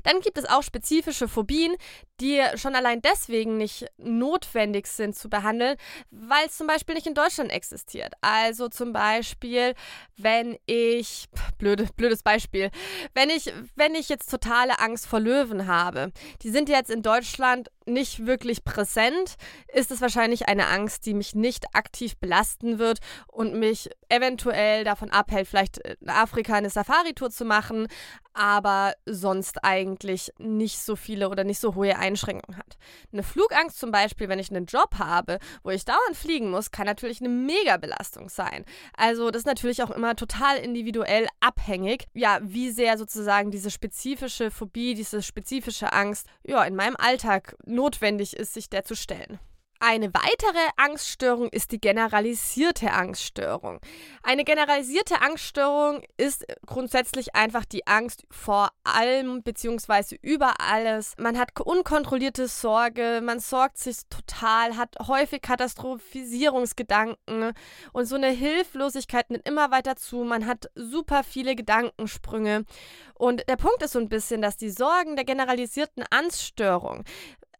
Dann 0.04 0.20
gibt 0.20 0.38
es 0.38 0.44
auch 0.44 0.62
spezifische 0.62 1.28
Phobien, 1.28 1.76
die 2.20 2.40
schon 2.56 2.74
allein 2.74 3.02
deswegen 3.02 3.56
nicht 3.56 3.86
notwendig 3.98 4.86
sind 4.86 5.16
zu 5.16 5.28
behandeln, 5.28 5.76
weil 6.10 6.46
es 6.46 6.56
zum 6.56 6.66
Beispiel 6.66 6.94
nicht 6.94 7.06
in 7.06 7.14
Deutschland 7.14 7.50
existiert. 7.50 8.14
Also 8.20 8.68
zum 8.68 8.92
Beispiel, 8.92 9.74
wenn 10.16 10.58
ich, 10.66 11.28
blöde, 11.58 11.88
blödes 11.96 12.22
Beispiel, 12.22 12.70
wenn 13.14 13.30
ich, 13.30 13.52
wenn 13.74 13.94
ich 13.94 14.08
jetzt 14.08 14.30
totale 14.30 14.78
Angst 14.78 15.06
vor 15.06 15.20
Löwen 15.20 15.66
habe, 15.66 16.12
die 16.42 16.50
sind 16.50 16.68
jetzt 16.68 16.90
in 16.90 17.02
Deutschland 17.02 17.70
nicht 17.86 18.26
wirklich 18.26 18.64
präsent, 18.64 19.36
ist 19.72 19.90
es 19.90 20.00
wahrscheinlich 20.00 20.48
eine 20.48 20.68
Angst, 20.68 21.06
die 21.06 21.14
mich 21.14 21.34
nicht 21.34 21.74
aktiv 21.74 22.16
belasten 22.16 22.78
wird 22.78 22.98
und 23.26 23.54
mich 23.54 23.90
eventuell 24.08 24.84
davon 24.84 25.10
abhält, 25.10 25.48
vielleicht 25.48 25.78
in 25.78 26.08
Afrika 26.08 26.54
eine 26.54 26.70
Safari-Tour 26.70 27.30
zu 27.30 27.44
machen, 27.44 27.88
aber 28.34 28.94
sonst 29.06 29.64
eigentlich 29.64 30.32
nicht 30.38 30.78
so 30.78 30.96
viele 30.96 31.28
oder 31.28 31.44
nicht 31.44 31.60
so 31.60 31.74
hohe 31.74 31.98
Einschränkungen 31.98 32.56
hat. 32.56 32.78
Eine 33.12 33.22
Flugangst 33.22 33.78
zum 33.78 33.90
Beispiel, 33.90 34.28
wenn 34.28 34.38
ich 34.38 34.50
einen 34.50 34.66
Job 34.66 34.98
habe, 34.98 35.38
wo 35.62 35.70
ich 35.70 35.84
dauernd 35.84 36.16
fliegen 36.16 36.50
muss, 36.50 36.70
kann 36.70 36.86
natürlich 36.86 37.20
eine 37.20 37.28
Mega-Belastung 37.28 38.28
sein. 38.28 38.64
Also 38.96 39.30
das 39.30 39.40
ist 39.40 39.46
natürlich 39.46 39.82
auch 39.82 39.90
immer 39.90 40.16
total 40.16 40.58
individuell 40.58 41.26
abhängig, 41.40 42.06
ja, 42.14 42.38
wie 42.42 42.70
sehr 42.70 42.98
sozusagen 42.98 43.50
diese 43.50 43.70
spezifische 43.70 44.50
Phobie, 44.50 44.94
diese 44.94 45.22
spezifische 45.22 45.92
Angst, 45.92 46.26
ja, 46.42 46.64
in 46.64 46.74
meinem 46.74 46.96
Alltag 46.96 47.56
notwendig 47.74 48.36
ist, 48.36 48.54
sich 48.54 48.70
der 48.70 48.84
zu 48.84 48.94
stellen. 48.94 49.40
Eine 49.84 50.14
weitere 50.14 50.60
Angststörung 50.76 51.48
ist 51.48 51.72
die 51.72 51.80
generalisierte 51.80 52.92
Angststörung. 52.92 53.80
Eine 54.22 54.44
generalisierte 54.44 55.20
Angststörung 55.20 56.04
ist 56.16 56.44
grundsätzlich 56.66 57.34
einfach 57.34 57.64
die 57.64 57.84
Angst 57.88 58.22
vor 58.30 58.68
allem 58.84 59.42
bzw. 59.42 60.18
über 60.22 60.60
alles. 60.60 61.14
Man 61.18 61.36
hat 61.36 61.60
unkontrollierte 61.60 62.46
Sorge, 62.46 63.20
man 63.24 63.40
sorgt 63.40 63.78
sich 63.78 63.96
total, 64.08 64.76
hat 64.76 64.94
häufig 65.08 65.42
Katastrophisierungsgedanken 65.42 67.50
und 67.92 68.04
so 68.04 68.14
eine 68.14 68.30
Hilflosigkeit 68.30 69.30
nimmt 69.30 69.48
immer 69.48 69.72
weiter 69.72 69.96
zu. 69.96 70.22
Man 70.22 70.46
hat 70.46 70.70
super 70.76 71.24
viele 71.24 71.56
Gedankensprünge. 71.56 72.66
Und 73.14 73.48
der 73.48 73.56
Punkt 73.56 73.82
ist 73.82 73.94
so 73.94 73.98
ein 73.98 74.08
bisschen, 74.08 74.42
dass 74.42 74.56
die 74.56 74.70
Sorgen 74.70 75.16
der 75.16 75.24
generalisierten 75.24 76.04
Angststörung 76.10 77.02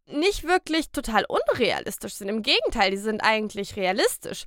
nicht 0.06 0.44
wirklich 0.44 0.90
total 0.90 1.24
unrealistisch 1.26 2.14
sind. 2.14 2.28
Im 2.28 2.42
Gegenteil, 2.42 2.90
die 2.90 2.96
sind 2.96 3.20
eigentlich 3.20 3.76
realistisch. 3.76 4.44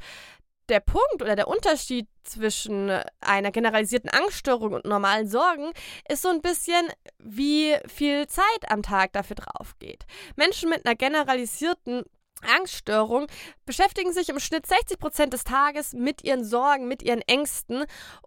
Der 0.70 0.80
Punkt 0.80 1.22
oder 1.22 1.36
der 1.36 1.48
Unterschied 1.48 2.08
zwischen 2.24 2.90
einer 3.20 3.52
generalisierten 3.52 4.10
Angststörung 4.10 4.74
und 4.74 4.86
normalen 4.86 5.28
Sorgen 5.28 5.72
ist 6.10 6.24
so 6.24 6.30
ein 6.30 6.42
bisschen, 6.42 6.88
wie 7.20 7.76
viel 7.88 8.26
Zeit 8.28 8.46
am 8.70 8.82
Tag 8.82 9.14
dafür 9.14 9.36
drauf 9.36 9.78
geht. 9.78 10.06
Menschen 10.36 10.70
mit 10.70 10.86
einer 10.86 10.96
generalisierten 10.96 12.04
Angststörung 12.46 13.28
beschäftigen 13.66 14.14
sich 14.14 14.30
im 14.30 14.40
Schnitt 14.40 14.68
60 14.68 15.00
Prozent 15.00 15.34
des 15.34 15.44
Tages 15.44 15.94
mit 15.94 16.24
ihren 16.24 16.44
Sorgen, 16.44 16.88
mit 16.88 17.02
ihren 17.02 17.22
Ängsten 17.22 17.86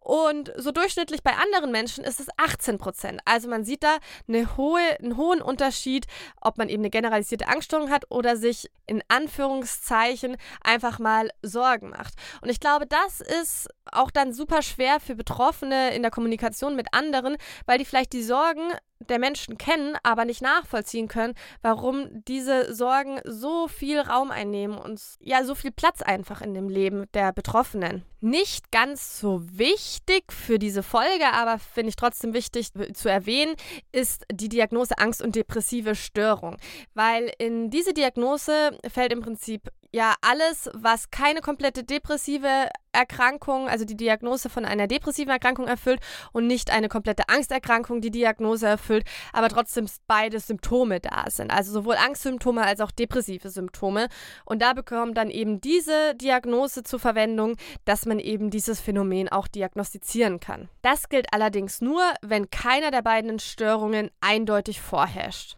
und 0.08 0.52
so 0.56 0.72
durchschnittlich 0.72 1.22
bei 1.22 1.32
anderen 1.32 1.70
Menschen 1.70 2.02
ist 2.02 2.18
es 2.18 2.28
18 2.38 2.78
Prozent. 2.78 3.20
Also 3.24 3.48
man 3.48 3.64
sieht 3.64 3.82
da 3.82 3.98
eine 4.26 4.56
hohe, 4.56 4.80
einen 5.00 5.16
hohen 5.16 5.42
Unterschied, 5.42 6.06
ob 6.40 6.58
man 6.58 6.68
eben 6.68 6.82
eine 6.82 6.90
generalisierte 6.90 7.46
Angststörung 7.48 7.90
hat 7.90 8.10
oder 8.10 8.36
sich 8.36 8.70
in 8.86 9.02
Anführungszeichen 9.08 10.36
einfach 10.62 10.98
mal 10.98 11.30
Sorgen 11.42 11.90
macht. 11.90 12.14
Und 12.40 12.48
ich 12.48 12.58
glaube, 12.58 12.86
das 12.86 13.20
ist 13.20 13.68
auch 13.92 14.10
dann 14.10 14.32
super 14.32 14.62
schwer 14.62 14.98
für 15.00 15.14
Betroffene 15.14 15.94
in 15.94 16.02
der 16.02 16.10
Kommunikation 16.10 16.74
mit 16.74 16.94
anderen, 16.94 17.36
weil 17.66 17.78
die 17.78 17.84
vielleicht 17.84 18.12
die 18.12 18.22
Sorgen 18.22 18.72
der 19.00 19.18
Menschen 19.18 19.58
kennen, 19.58 19.96
aber 20.02 20.24
nicht 20.24 20.42
nachvollziehen 20.42 21.08
können, 21.08 21.34
warum 21.62 22.08
diese 22.24 22.74
Sorgen 22.74 23.20
so 23.24 23.68
viel 23.68 24.00
Raum 24.00 24.30
einnehmen 24.30 24.78
und 24.78 25.00
ja, 25.20 25.44
so 25.44 25.54
viel 25.54 25.70
Platz 25.70 26.02
einfach 26.02 26.40
in 26.42 26.54
dem 26.54 26.68
Leben 26.68 27.06
der 27.14 27.32
Betroffenen. 27.32 28.04
Nicht 28.20 28.72
ganz 28.72 29.20
so 29.20 29.42
wichtig 29.56 30.32
für 30.32 30.58
diese 30.58 30.82
Folge, 30.82 31.32
aber 31.32 31.58
finde 31.58 31.90
ich 31.90 31.96
trotzdem 31.96 32.34
wichtig 32.34 32.72
zu 32.94 33.08
erwähnen, 33.08 33.54
ist 33.92 34.24
die 34.32 34.48
Diagnose 34.48 34.98
Angst 34.98 35.22
und 35.22 35.36
depressive 35.36 35.94
Störung. 35.94 36.56
Weil 36.94 37.32
in 37.38 37.70
diese 37.70 37.94
Diagnose 37.94 38.76
fällt 38.90 39.12
im 39.12 39.20
Prinzip 39.20 39.70
ja 39.90 40.14
alles, 40.20 40.70
was 40.74 41.10
keine 41.10 41.40
komplette 41.40 41.84
depressive 41.84 42.68
Erkrankung, 42.92 43.68
also 43.68 43.84
die 43.84 43.96
Diagnose 43.96 44.48
von 44.48 44.64
einer 44.64 44.86
depressiven 44.86 45.30
Erkrankung 45.30 45.66
erfüllt 45.66 46.00
und 46.32 46.46
nicht 46.46 46.70
eine 46.70 46.88
komplette 46.88 47.28
Angsterkrankung 47.28 48.00
die 48.00 48.10
Diagnose 48.10 48.66
erfüllt, 48.66 49.04
aber 49.32 49.48
trotzdem 49.48 49.86
beide 50.06 50.40
Symptome 50.40 51.00
da 51.00 51.24
sind. 51.28 51.50
Also 51.50 51.72
sowohl 51.72 51.96
Angstsymptome 51.96 52.62
als 52.62 52.80
auch 52.80 52.90
depressive 52.90 53.50
Symptome. 53.50 54.08
Und 54.44 54.62
da 54.62 54.72
bekommt 54.72 55.16
dann 55.16 55.30
eben 55.30 55.60
diese 55.60 56.14
Diagnose 56.16 56.82
zur 56.82 56.98
Verwendung, 56.98 57.56
dass 57.84 58.06
man 58.06 58.18
eben 58.18 58.50
dieses 58.50 58.80
Phänomen 58.80 59.28
auch 59.28 59.48
diagnostizieren 59.48 60.40
kann. 60.40 60.68
Das 60.82 61.08
gilt 61.08 61.32
allerdings 61.32 61.80
nur, 61.80 62.02
wenn 62.22 62.50
keiner 62.50 62.90
der 62.90 63.02
beiden 63.02 63.38
Störungen 63.38 64.10
eindeutig 64.20 64.80
vorherrscht. 64.80 65.56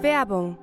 Werbung 0.00 0.58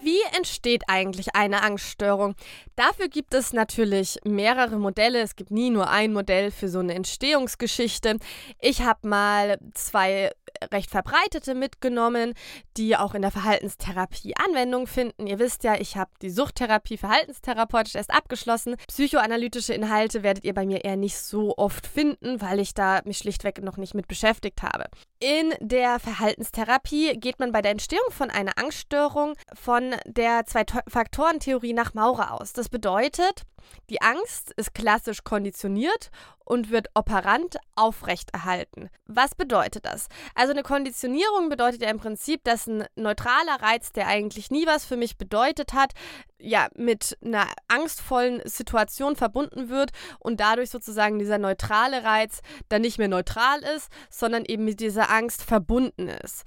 wie 0.00 0.20
entsteht 0.36 0.84
eigentlich 0.88 1.34
eine 1.34 1.62
Angststörung? 1.62 2.34
Dafür 2.76 3.08
gibt 3.08 3.34
es 3.34 3.52
natürlich 3.52 4.18
mehrere 4.24 4.78
Modelle. 4.78 5.20
Es 5.20 5.36
gibt 5.36 5.50
nie 5.50 5.68
nur 5.70 5.90
ein 5.90 6.12
Modell 6.12 6.50
für 6.50 6.68
so 6.68 6.78
eine 6.78 6.94
Entstehungsgeschichte. 6.94 8.16
Ich 8.58 8.82
habe 8.82 9.06
mal 9.06 9.58
zwei 9.74 10.32
recht 10.72 10.90
verbreitete 10.90 11.54
mitgenommen, 11.54 12.34
die 12.76 12.96
auch 12.96 13.14
in 13.14 13.22
der 13.22 13.30
Verhaltenstherapie 13.30 14.34
Anwendung 14.36 14.86
finden. 14.86 15.26
Ihr 15.26 15.38
wisst 15.38 15.64
ja, 15.64 15.74
ich 15.80 15.96
habe 15.96 16.10
die 16.20 16.30
Suchttherapie 16.30 16.96
verhaltenstherapeutisch 16.96 17.94
erst 17.94 18.12
abgeschlossen. 18.12 18.76
Psychoanalytische 18.88 19.74
Inhalte 19.74 20.22
werdet 20.22 20.44
ihr 20.44 20.54
bei 20.54 20.66
mir 20.66 20.84
eher 20.84 20.96
nicht 20.96 21.18
so 21.18 21.56
oft 21.56 21.86
finden, 21.86 22.40
weil 22.40 22.60
ich 22.60 22.74
da 22.74 23.00
mich 23.04 23.18
schlichtweg 23.18 23.62
noch 23.62 23.76
nicht 23.76 23.94
mit 23.94 24.08
beschäftigt 24.08 24.62
habe. 24.62 24.86
In 25.22 25.54
der 25.60 26.00
Verhaltenstherapie 26.00 27.16
geht 27.16 27.38
man 27.38 27.52
bei 27.52 27.62
der 27.62 27.70
Entstehung 27.70 28.10
von 28.10 28.28
einer 28.28 28.58
Angststörung 28.58 29.34
von 29.54 29.94
der 30.04 30.46
Zwei-Faktoren-Theorie 30.46 31.74
nach 31.74 31.94
Maurer 31.94 32.32
aus. 32.32 32.52
Das 32.52 32.68
bedeutet, 32.68 33.44
die 33.90 34.02
Angst 34.02 34.52
ist 34.56 34.74
klassisch 34.74 35.24
konditioniert 35.24 36.10
und 36.44 36.70
wird 36.70 36.88
operant 36.94 37.56
aufrechterhalten. 37.76 38.90
Was 39.06 39.34
bedeutet 39.34 39.86
das? 39.86 40.08
Also 40.34 40.52
eine 40.52 40.62
Konditionierung 40.62 41.48
bedeutet 41.48 41.82
ja 41.82 41.90
im 41.90 41.98
Prinzip, 41.98 42.44
dass 42.44 42.66
ein 42.66 42.84
neutraler 42.96 43.60
Reiz, 43.60 43.92
der 43.92 44.06
eigentlich 44.08 44.50
nie 44.50 44.66
was 44.66 44.84
für 44.84 44.96
mich 44.96 45.16
bedeutet 45.16 45.72
hat, 45.72 45.92
ja, 46.38 46.68
mit 46.74 47.16
einer 47.24 47.46
angstvollen 47.68 48.42
Situation 48.44 49.16
verbunden 49.16 49.68
wird 49.68 49.92
und 50.18 50.40
dadurch 50.40 50.70
sozusagen 50.70 51.18
dieser 51.18 51.38
neutrale 51.38 52.02
Reiz 52.04 52.40
dann 52.68 52.82
nicht 52.82 52.98
mehr 52.98 53.08
neutral 53.08 53.60
ist, 53.76 53.90
sondern 54.10 54.44
eben 54.44 54.64
mit 54.64 54.80
dieser 54.80 55.10
Angst 55.10 55.42
verbunden 55.42 56.08
ist. 56.08 56.44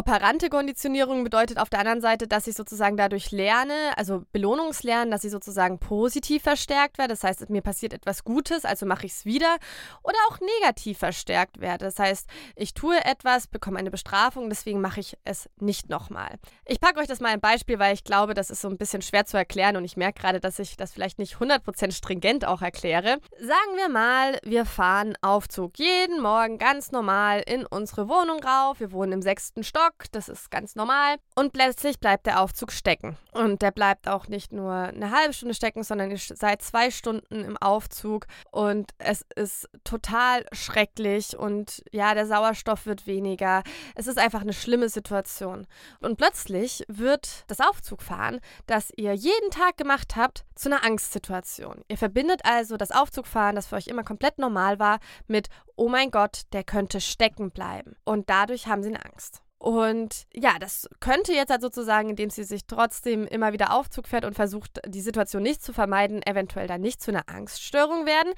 Operante 0.00 0.48
Konditionierung 0.48 1.24
bedeutet 1.24 1.58
auf 1.58 1.68
der 1.68 1.80
anderen 1.80 2.00
Seite, 2.00 2.26
dass 2.26 2.46
ich 2.46 2.54
sozusagen 2.54 2.96
dadurch 2.96 3.32
lerne, 3.32 3.74
also 3.98 4.24
Belohnungslernen, 4.32 5.10
dass 5.10 5.24
ich 5.24 5.30
sozusagen 5.30 5.78
positiv 5.78 6.42
verstärkt 6.42 6.96
werde. 6.96 7.12
Das 7.12 7.22
heißt, 7.22 7.50
mir 7.50 7.60
passiert 7.60 7.92
etwas 7.92 8.24
Gutes, 8.24 8.64
also 8.64 8.86
mache 8.86 9.04
ich 9.04 9.12
es 9.12 9.26
wieder. 9.26 9.58
Oder 10.02 10.16
auch 10.30 10.38
negativ 10.40 10.96
verstärkt 10.96 11.60
werde. 11.60 11.84
Das 11.84 11.98
heißt, 11.98 12.30
ich 12.56 12.72
tue 12.72 12.96
etwas, 13.04 13.46
bekomme 13.46 13.78
eine 13.78 13.90
Bestrafung, 13.90 14.48
deswegen 14.48 14.80
mache 14.80 15.00
ich 15.00 15.18
es 15.24 15.50
nicht 15.60 15.90
nochmal. 15.90 16.36
Ich 16.64 16.80
packe 16.80 17.00
euch 17.00 17.06
das 17.06 17.20
mal 17.20 17.34
ein 17.34 17.40
Beispiel, 17.42 17.78
weil 17.78 17.92
ich 17.92 18.02
glaube, 18.02 18.32
das 18.32 18.48
ist 18.48 18.62
so 18.62 18.68
ein 18.68 18.78
bisschen 18.78 19.02
schwer 19.02 19.26
zu 19.26 19.36
erklären 19.36 19.76
und 19.76 19.84
ich 19.84 19.98
merke 19.98 20.22
gerade, 20.22 20.40
dass 20.40 20.58
ich 20.58 20.78
das 20.78 20.92
vielleicht 20.92 21.18
nicht 21.18 21.34
100% 21.34 21.92
stringent 21.92 22.46
auch 22.46 22.62
erkläre. 22.62 23.18
Sagen 23.38 23.76
wir 23.76 23.90
mal, 23.90 24.38
wir 24.44 24.64
fahren 24.64 25.12
Aufzug 25.20 25.78
jeden 25.78 26.22
Morgen 26.22 26.56
ganz 26.56 26.90
normal 26.90 27.42
in 27.46 27.66
unsere 27.66 28.08
Wohnung 28.08 28.42
rauf. 28.42 28.80
Wir 28.80 28.92
wohnen 28.92 29.12
im 29.12 29.20
sechsten 29.20 29.62
Stock. 29.62 29.89
Stock, 29.90 30.12
das 30.12 30.28
ist 30.28 30.50
ganz 30.50 30.76
normal. 30.76 31.16
Und 31.34 31.52
plötzlich 31.52 31.98
bleibt 31.98 32.26
der 32.26 32.40
Aufzug 32.40 32.72
stecken. 32.72 33.16
Und 33.32 33.62
der 33.62 33.70
bleibt 33.70 34.08
auch 34.08 34.28
nicht 34.28 34.52
nur 34.52 34.72
eine 34.72 35.10
halbe 35.10 35.32
Stunde 35.32 35.54
stecken, 35.54 35.82
sondern 35.82 36.10
ihr 36.10 36.18
seid 36.18 36.62
zwei 36.62 36.90
Stunden 36.90 37.44
im 37.44 37.56
Aufzug 37.56 38.26
und 38.50 38.92
es 38.98 39.24
ist 39.36 39.68
total 39.84 40.44
schrecklich 40.52 41.36
und 41.36 41.82
ja, 41.92 42.14
der 42.14 42.26
Sauerstoff 42.26 42.86
wird 42.86 43.06
weniger. 43.06 43.62
Es 43.94 44.06
ist 44.06 44.18
einfach 44.18 44.40
eine 44.40 44.52
schlimme 44.52 44.88
Situation. 44.88 45.66
Und 46.00 46.16
plötzlich 46.16 46.84
wird 46.88 47.44
das 47.48 47.60
Aufzugfahren, 47.60 48.40
das 48.66 48.90
ihr 48.96 49.14
jeden 49.14 49.50
Tag 49.50 49.76
gemacht 49.76 50.16
habt, 50.16 50.44
zu 50.54 50.68
einer 50.68 50.84
Angstsituation. 50.84 51.84
Ihr 51.88 51.98
verbindet 51.98 52.42
also 52.44 52.76
das 52.76 52.90
Aufzugfahren, 52.90 53.56
das 53.56 53.68
für 53.68 53.76
euch 53.76 53.86
immer 53.86 54.04
komplett 54.04 54.38
normal 54.38 54.78
war, 54.78 54.98
mit, 55.26 55.48
oh 55.76 55.88
mein 55.88 56.10
Gott, 56.10 56.42
der 56.52 56.64
könnte 56.64 57.00
stecken 57.00 57.50
bleiben. 57.50 57.96
Und 58.04 58.28
dadurch 58.28 58.66
haben 58.66 58.82
sie 58.82 58.90
eine 58.90 59.04
Angst. 59.04 59.42
Und 59.62 60.26
ja, 60.32 60.58
das 60.58 60.88
könnte 61.00 61.34
jetzt 61.34 61.50
halt 61.50 61.60
sozusagen, 61.60 62.08
indem 62.08 62.30
sie 62.30 62.44
sich 62.44 62.64
trotzdem 62.66 63.26
immer 63.26 63.52
wieder 63.52 63.74
Aufzug 63.74 64.08
fährt 64.08 64.24
und 64.24 64.32
versucht, 64.32 64.80
die 64.86 65.02
Situation 65.02 65.42
nicht 65.42 65.62
zu 65.62 65.74
vermeiden, 65.74 66.22
eventuell 66.26 66.66
dann 66.66 66.80
nicht 66.80 67.02
zu 67.02 67.10
einer 67.10 67.28
Angststörung 67.28 68.06
werden. 68.06 68.32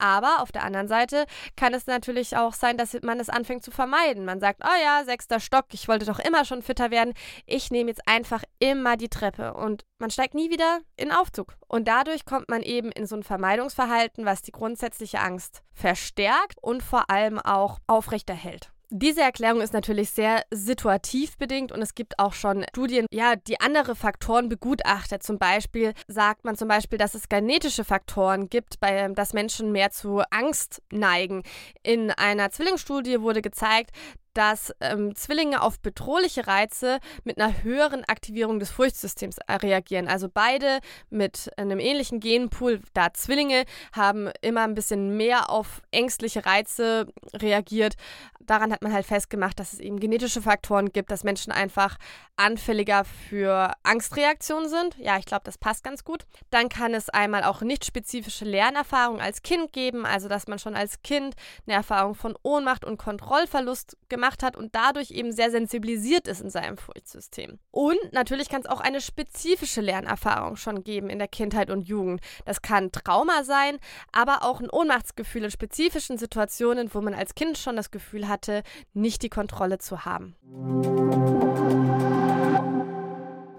Aber 0.00 0.42
auf 0.42 0.50
der 0.50 0.64
anderen 0.64 0.88
Seite 0.88 1.26
kann 1.54 1.74
es 1.74 1.86
natürlich 1.86 2.36
auch 2.36 2.54
sein, 2.54 2.76
dass 2.76 2.98
man 3.02 3.20
es 3.20 3.28
anfängt 3.28 3.62
zu 3.62 3.70
vermeiden. 3.70 4.24
Man 4.24 4.40
sagt, 4.40 4.62
oh 4.64 4.82
ja, 4.82 5.04
sechster 5.04 5.38
Stock, 5.38 5.66
ich 5.70 5.86
wollte 5.86 6.06
doch 6.06 6.18
immer 6.18 6.44
schon 6.44 6.60
fitter 6.60 6.90
werden. 6.90 7.14
Ich 7.46 7.70
nehme 7.70 7.90
jetzt 7.90 8.08
einfach 8.08 8.42
immer 8.58 8.96
die 8.96 9.08
Treppe 9.08 9.54
und 9.54 9.84
man 9.98 10.10
steigt 10.10 10.34
nie 10.34 10.50
wieder 10.50 10.80
in 10.96 11.12
Aufzug. 11.12 11.54
Und 11.68 11.86
dadurch 11.86 12.24
kommt 12.24 12.48
man 12.48 12.62
eben 12.62 12.90
in 12.90 13.06
so 13.06 13.14
ein 13.14 13.22
Vermeidungsverhalten, 13.22 14.24
was 14.24 14.42
die 14.42 14.50
grundsätzliche 14.50 15.20
Angst 15.20 15.62
verstärkt 15.72 16.60
und 16.60 16.82
vor 16.82 17.10
allem 17.10 17.38
auch 17.38 17.78
aufrechterhält. 17.86 18.73
Diese 18.96 19.22
Erklärung 19.22 19.60
ist 19.60 19.72
natürlich 19.72 20.10
sehr 20.10 20.44
situativ 20.52 21.36
bedingt 21.36 21.72
und 21.72 21.82
es 21.82 21.96
gibt 21.96 22.20
auch 22.20 22.32
schon 22.32 22.64
Studien, 22.70 23.06
ja, 23.10 23.34
die 23.34 23.60
andere 23.60 23.96
Faktoren 23.96 24.48
begutachtet. 24.48 25.24
Zum 25.24 25.36
Beispiel 25.36 25.94
sagt 26.06 26.44
man 26.44 26.54
zum 26.54 26.68
Beispiel, 26.68 26.96
dass 26.96 27.16
es 27.16 27.28
genetische 27.28 27.82
Faktoren 27.82 28.48
gibt, 28.48 28.78
bei 28.78 29.08
dass 29.08 29.32
Menschen 29.32 29.72
mehr 29.72 29.90
zu 29.90 30.22
Angst 30.30 30.80
neigen. 30.92 31.42
In 31.82 32.12
einer 32.12 32.52
Zwillingsstudie 32.52 33.20
wurde 33.20 33.42
gezeigt, 33.42 33.90
dass 34.34 34.74
ähm, 34.80 35.14
Zwillinge 35.14 35.62
auf 35.62 35.80
bedrohliche 35.80 36.46
Reize 36.46 36.98
mit 37.22 37.38
einer 37.40 37.62
höheren 37.62 38.04
Aktivierung 38.04 38.58
des 38.58 38.70
Furchtsystems 38.70 39.38
äh, 39.46 39.54
reagieren. 39.54 40.08
Also 40.08 40.28
beide 40.32 40.80
mit 41.10 41.50
einem 41.56 41.78
ähnlichen 41.78 42.20
Genpool, 42.20 42.80
da 42.92 43.12
Zwillinge 43.14 43.64
haben 43.92 44.30
immer 44.42 44.62
ein 44.62 44.74
bisschen 44.74 45.16
mehr 45.16 45.50
auf 45.50 45.82
ängstliche 45.90 46.44
Reize 46.44 47.06
reagiert. 47.32 47.94
Daran 48.40 48.72
hat 48.72 48.82
man 48.82 48.92
halt 48.92 49.06
festgemacht, 49.06 49.58
dass 49.58 49.72
es 49.72 49.80
eben 49.80 49.98
genetische 49.98 50.42
Faktoren 50.42 50.92
gibt, 50.92 51.10
dass 51.10 51.24
Menschen 51.24 51.50
einfach 51.50 51.96
anfälliger 52.36 53.04
für 53.04 53.72
Angstreaktionen 53.84 54.68
sind. 54.68 54.98
Ja, 54.98 55.16
ich 55.18 55.24
glaube, 55.24 55.44
das 55.44 55.56
passt 55.56 55.82
ganz 55.82 56.04
gut. 56.04 56.26
Dann 56.50 56.68
kann 56.68 56.92
es 56.92 57.08
einmal 57.08 57.44
auch 57.44 57.62
nicht 57.62 57.86
spezifische 57.86 58.44
Lernerfahrungen 58.44 59.22
als 59.22 59.42
Kind 59.42 59.72
geben, 59.72 60.04
also 60.04 60.28
dass 60.28 60.46
man 60.46 60.58
schon 60.58 60.74
als 60.74 61.00
Kind 61.02 61.34
eine 61.66 61.76
Erfahrung 61.76 62.14
von 62.14 62.36
Ohnmacht 62.42 62.84
und 62.84 62.98
Kontrollverlust 62.98 63.96
gemacht 64.08 64.23
gemacht 64.24 64.42
hat 64.42 64.56
und 64.56 64.74
dadurch 64.74 65.10
eben 65.10 65.32
sehr 65.32 65.50
sensibilisiert 65.50 66.26
ist 66.28 66.40
in 66.40 66.48
seinem 66.48 66.78
Furchtsystem. 66.78 67.58
Und 67.70 67.98
natürlich 68.12 68.48
kann 68.48 68.62
es 68.62 68.66
auch 68.66 68.80
eine 68.80 69.02
spezifische 69.02 69.82
Lernerfahrung 69.82 70.56
schon 70.56 70.82
geben 70.82 71.10
in 71.10 71.18
der 71.18 71.28
Kindheit 71.28 71.70
und 71.70 71.82
Jugend. 71.82 72.22
Das 72.46 72.62
kann 72.62 72.90
Trauma 72.90 73.44
sein, 73.44 73.78
aber 74.12 74.42
auch 74.42 74.60
ein 74.60 74.70
Ohnmachtsgefühl 74.70 75.44
in 75.44 75.50
spezifischen 75.50 76.16
Situationen, 76.16 76.94
wo 76.94 77.02
man 77.02 77.12
als 77.12 77.34
Kind 77.34 77.58
schon 77.58 77.76
das 77.76 77.90
Gefühl 77.90 78.26
hatte, 78.26 78.62
nicht 78.94 79.22
die 79.22 79.28
Kontrolle 79.28 79.78
zu 79.78 80.06
haben. 80.06 80.36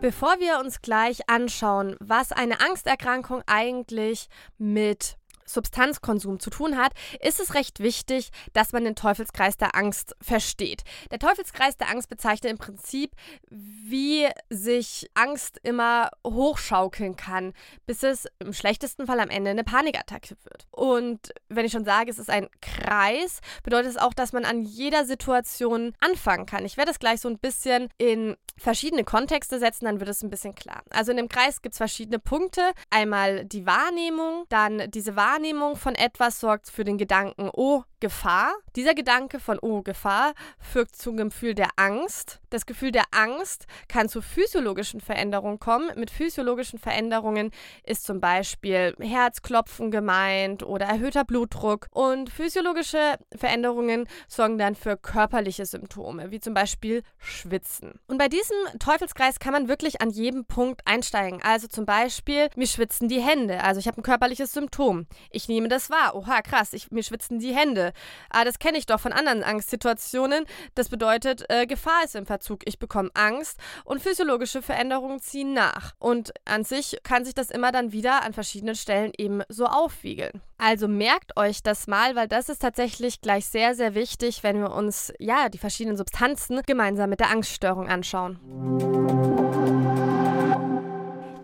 Bevor 0.01 0.39
wir 0.39 0.59
uns 0.59 0.81
gleich 0.81 1.29
anschauen, 1.29 1.95
was 1.99 2.31
eine 2.31 2.59
Angsterkrankung 2.59 3.43
eigentlich 3.45 4.29
mit 4.57 5.17
Substanzkonsum 5.45 6.39
zu 6.39 6.49
tun 6.49 6.77
hat, 6.77 6.93
ist 7.21 7.39
es 7.39 7.53
recht 7.53 7.79
wichtig, 7.79 8.29
dass 8.53 8.73
man 8.73 8.83
den 8.83 8.95
Teufelskreis 8.95 9.57
der 9.57 9.75
Angst 9.75 10.15
versteht. 10.21 10.83
Der 11.11 11.19
Teufelskreis 11.19 11.77
der 11.77 11.89
Angst 11.89 12.09
bezeichnet 12.09 12.51
im 12.51 12.57
Prinzip, 12.57 13.11
wie 13.49 14.27
sich 14.49 15.09
Angst 15.13 15.59
immer 15.63 16.09
hochschaukeln 16.25 17.15
kann, 17.15 17.53
bis 17.85 18.03
es 18.03 18.27
im 18.39 18.53
schlechtesten 18.53 19.07
Fall 19.07 19.19
am 19.19 19.29
Ende 19.29 19.51
eine 19.51 19.63
Panikattacke 19.63 20.35
wird. 20.43 20.67
Und 20.71 21.33
wenn 21.49 21.65
ich 21.65 21.71
schon 21.71 21.85
sage, 21.85 22.09
es 22.09 22.19
ist 22.19 22.29
ein 22.29 22.47
Kreis, 22.61 23.39
bedeutet 23.63 23.91
es 23.91 23.97
auch, 23.97 24.13
dass 24.13 24.33
man 24.33 24.45
an 24.45 24.61
jeder 24.61 25.05
Situation 25.05 25.93
anfangen 25.99 26.45
kann. 26.45 26.65
Ich 26.65 26.77
werde 26.77 26.91
es 26.91 26.99
gleich 26.99 27.21
so 27.21 27.29
ein 27.29 27.39
bisschen 27.39 27.89
in 27.97 28.35
verschiedene 28.57 29.03
Kontexte 29.03 29.59
setzen, 29.59 29.85
dann 29.85 29.99
wird 29.99 30.09
es 30.09 30.23
ein 30.23 30.29
bisschen 30.29 30.55
klar. 30.55 30.83
Also 30.89 31.11
in 31.11 31.17
dem 31.17 31.29
Kreis 31.29 31.61
gibt 31.61 31.73
es 31.73 31.77
verschiedene 31.77 32.19
Punkte. 32.19 32.61
Einmal 32.89 33.45
die 33.45 33.65
Wahrnehmung, 33.65 34.45
dann 34.49 34.89
diese 34.91 35.15
Wahrnehmung 35.15 35.34
von 35.75 35.95
etwas 35.95 36.39
sorgt 36.39 36.69
für 36.69 36.83
den 36.83 36.97
Gedanken, 36.97 37.49
oh, 37.53 37.83
Gefahr. 38.05 38.53
Dieser 38.75 38.93
Gedanke 38.93 39.39
von, 39.39 39.57
oh, 39.59 39.81
Gefahr, 39.81 40.35
führt 40.59 40.95
zum 40.95 41.17
Gefühl 41.17 41.55
der 41.55 41.69
Angst. 41.75 42.39
Das 42.51 42.67
Gefühl 42.67 42.91
der 42.91 43.05
Angst 43.09 43.65
kann 43.87 44.09
zu 44.09 44.21
physiologischen 44.21 45.01
Veränderungen 45.01 45.57
kommen. 45.57 45.89
Mit 45.95 46.11
physiologischen 46.11 46.77
Veränderungen 46.77 47.49
ist 47.83 48.03
zum 48.03 48.21
Beispiel 48.21 48.95
Herzklopfen 48.99 49.89
gemeint 49.89 50.61
oder 50.61 50.85
erhöhter 50.85 51.23
Blutdruck. 51.23 51.87
Und 51.89 52.29
physiologische 52.29 53.15
Veränderungen 53.35 54.07
sorgen 54.27 54.59
dann 54.59 54.75
für 54.75 54.97
körperliche 54.97 55.65
Symptome, 55.65 56.29
wie 56.29 56.39
zum 56.39 56.53
Beispiel 56.53 57.01
Schwitzen. 57.17 57.99
Und 58.05 58.19
bei 58.19 58.27
diesem 58.27 58.55
Teufelskreis 58.77 59.39
kann 59.39 59.53
man 59.53 59.67
wirklich 59.67 59.99
an 60.01 60.11
jedem 60.11 60.45
Punkt 60.45 60.81
einsteigen. 60.85 61.41
Also 61.41 61.67
zum 61.67 61.87
Beispiel, 61.87 62.49
mir 62.55 62.67
schwitzen 62.67 63.09
die 63.09 63.19
Hände. 63.21 63.63
Also 63.63 63.79
ich 63.79 63.87
habe 63.87 63.99
ein 63.99 64.03
körperliches 64.03 64.53
Symptom. 64.53 65.07
Ich 65.31 65.47
nehme 65.47 65.69
das 65.69 65.89
wahr. 65.89 66.15
Oha, 66.15 66.43
krass, 66.43 66.73
ich, 66.73 66.91
mir 66.91 67.01
schwitzen 67.01 67.39
die 67.39 67.55
Hände. 67.55 67.93
Ah, 68.29 68.45
das 68.45 68.59
kenne 68.59 68.77
ich 68.77 68.85
doch 68.85 68.99
von 68.99 69.13
anderen 69.13 69.43
Angstsituationen. 69.43 70.45
Das 70.75 70.89
bedeutet, 70.89 71.45
äh, 71.49 71.65
Gefahr 71.65 72.03
ist 72.03 72.15
im 72.15 72.25
Verzug. 72.25 72.61
Ich 72.65 72.79
bekomme 72.79 73.09
Angst 73.13 73.59
und 73.83 74.01
physiologische 74.01 74.61
Veränderungen 74.61 75.19
ziehen 75.19 75.53
nach. 75.53 75.93
Und 75.99 76.33
an 76.45 76.63
sich 76.63 76.97
kann 77.03 77.25
sich 77.25 77.33
das 77.33 77.51
immer 77.51 77.71
dann 77.71 77.91
wieder 77.91 78.23
an 78.23 78.33
verschiedenen 78.33 78.75
Stellen 78.75 79.11
eben 79.17 79.41
so 79.49 79.65
aufwiegeln. 79.65 80.41
Also 80.57 80.87
merkt 80.87 81.37
euch 81.37 81.63
das 81.63 81.87
mal, 81.87 82.15
weil 82.15 82.27
das 82.27 82.49
ist 82.49 82.59
tatsächlich 82.59 83.21
gleich 83.21 83.45
sehr, 83.45 83.75
sehr 83.75 83.93
wichtig, 83.93 84.43
wenn 84.43 84.61
wir 84.61 84.71
uns 84.71 85.13
ja 85.19 85.49
die 85.49 85.57
verschiedenen 85.57 85.97
Substanzen 85.97 86.61
gemeinsam 86.65 87.09
mit 87.09 87.19
der 87.19 87.29
Angststörung 87.29 87.89
anschauen. 87.89 88.39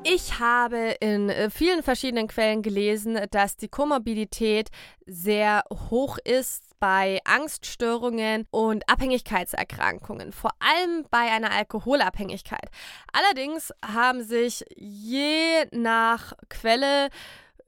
Ich 0.03 0.39
habe 0.39 0.95
in 0.99 1.29
äh, 1.29 1.51
vielen 1.51 1.83
verschiedenen 1.83 2.27
Quellen 2.27 2.63
gelesen, 2.63 3.19
dass 3.29 3.55
die 3.55 3.67
Komorbidität 3.67 4.69
sehr 5.05 5.63
hoch 5.91 6.17
ist 6.23 6.63
bei 6.79 7.19
Angststörungen 7.23 8.47
und 8.49 8.89
Abhängigkeitserkrankungen, 8.89 10.31
vor 10.31 10.51
allem 10.59 11.05
bei 11.11 11.31
einer 11.31 11.51
Alkoholabhängigkeit. 11.51 12.71
Allerdings 13.13 13.71
haben 13.85 14.23
sich 14.23 14.65
je 14.75 15.65
nach 15.71 16.33
Quelle 16.49 17.09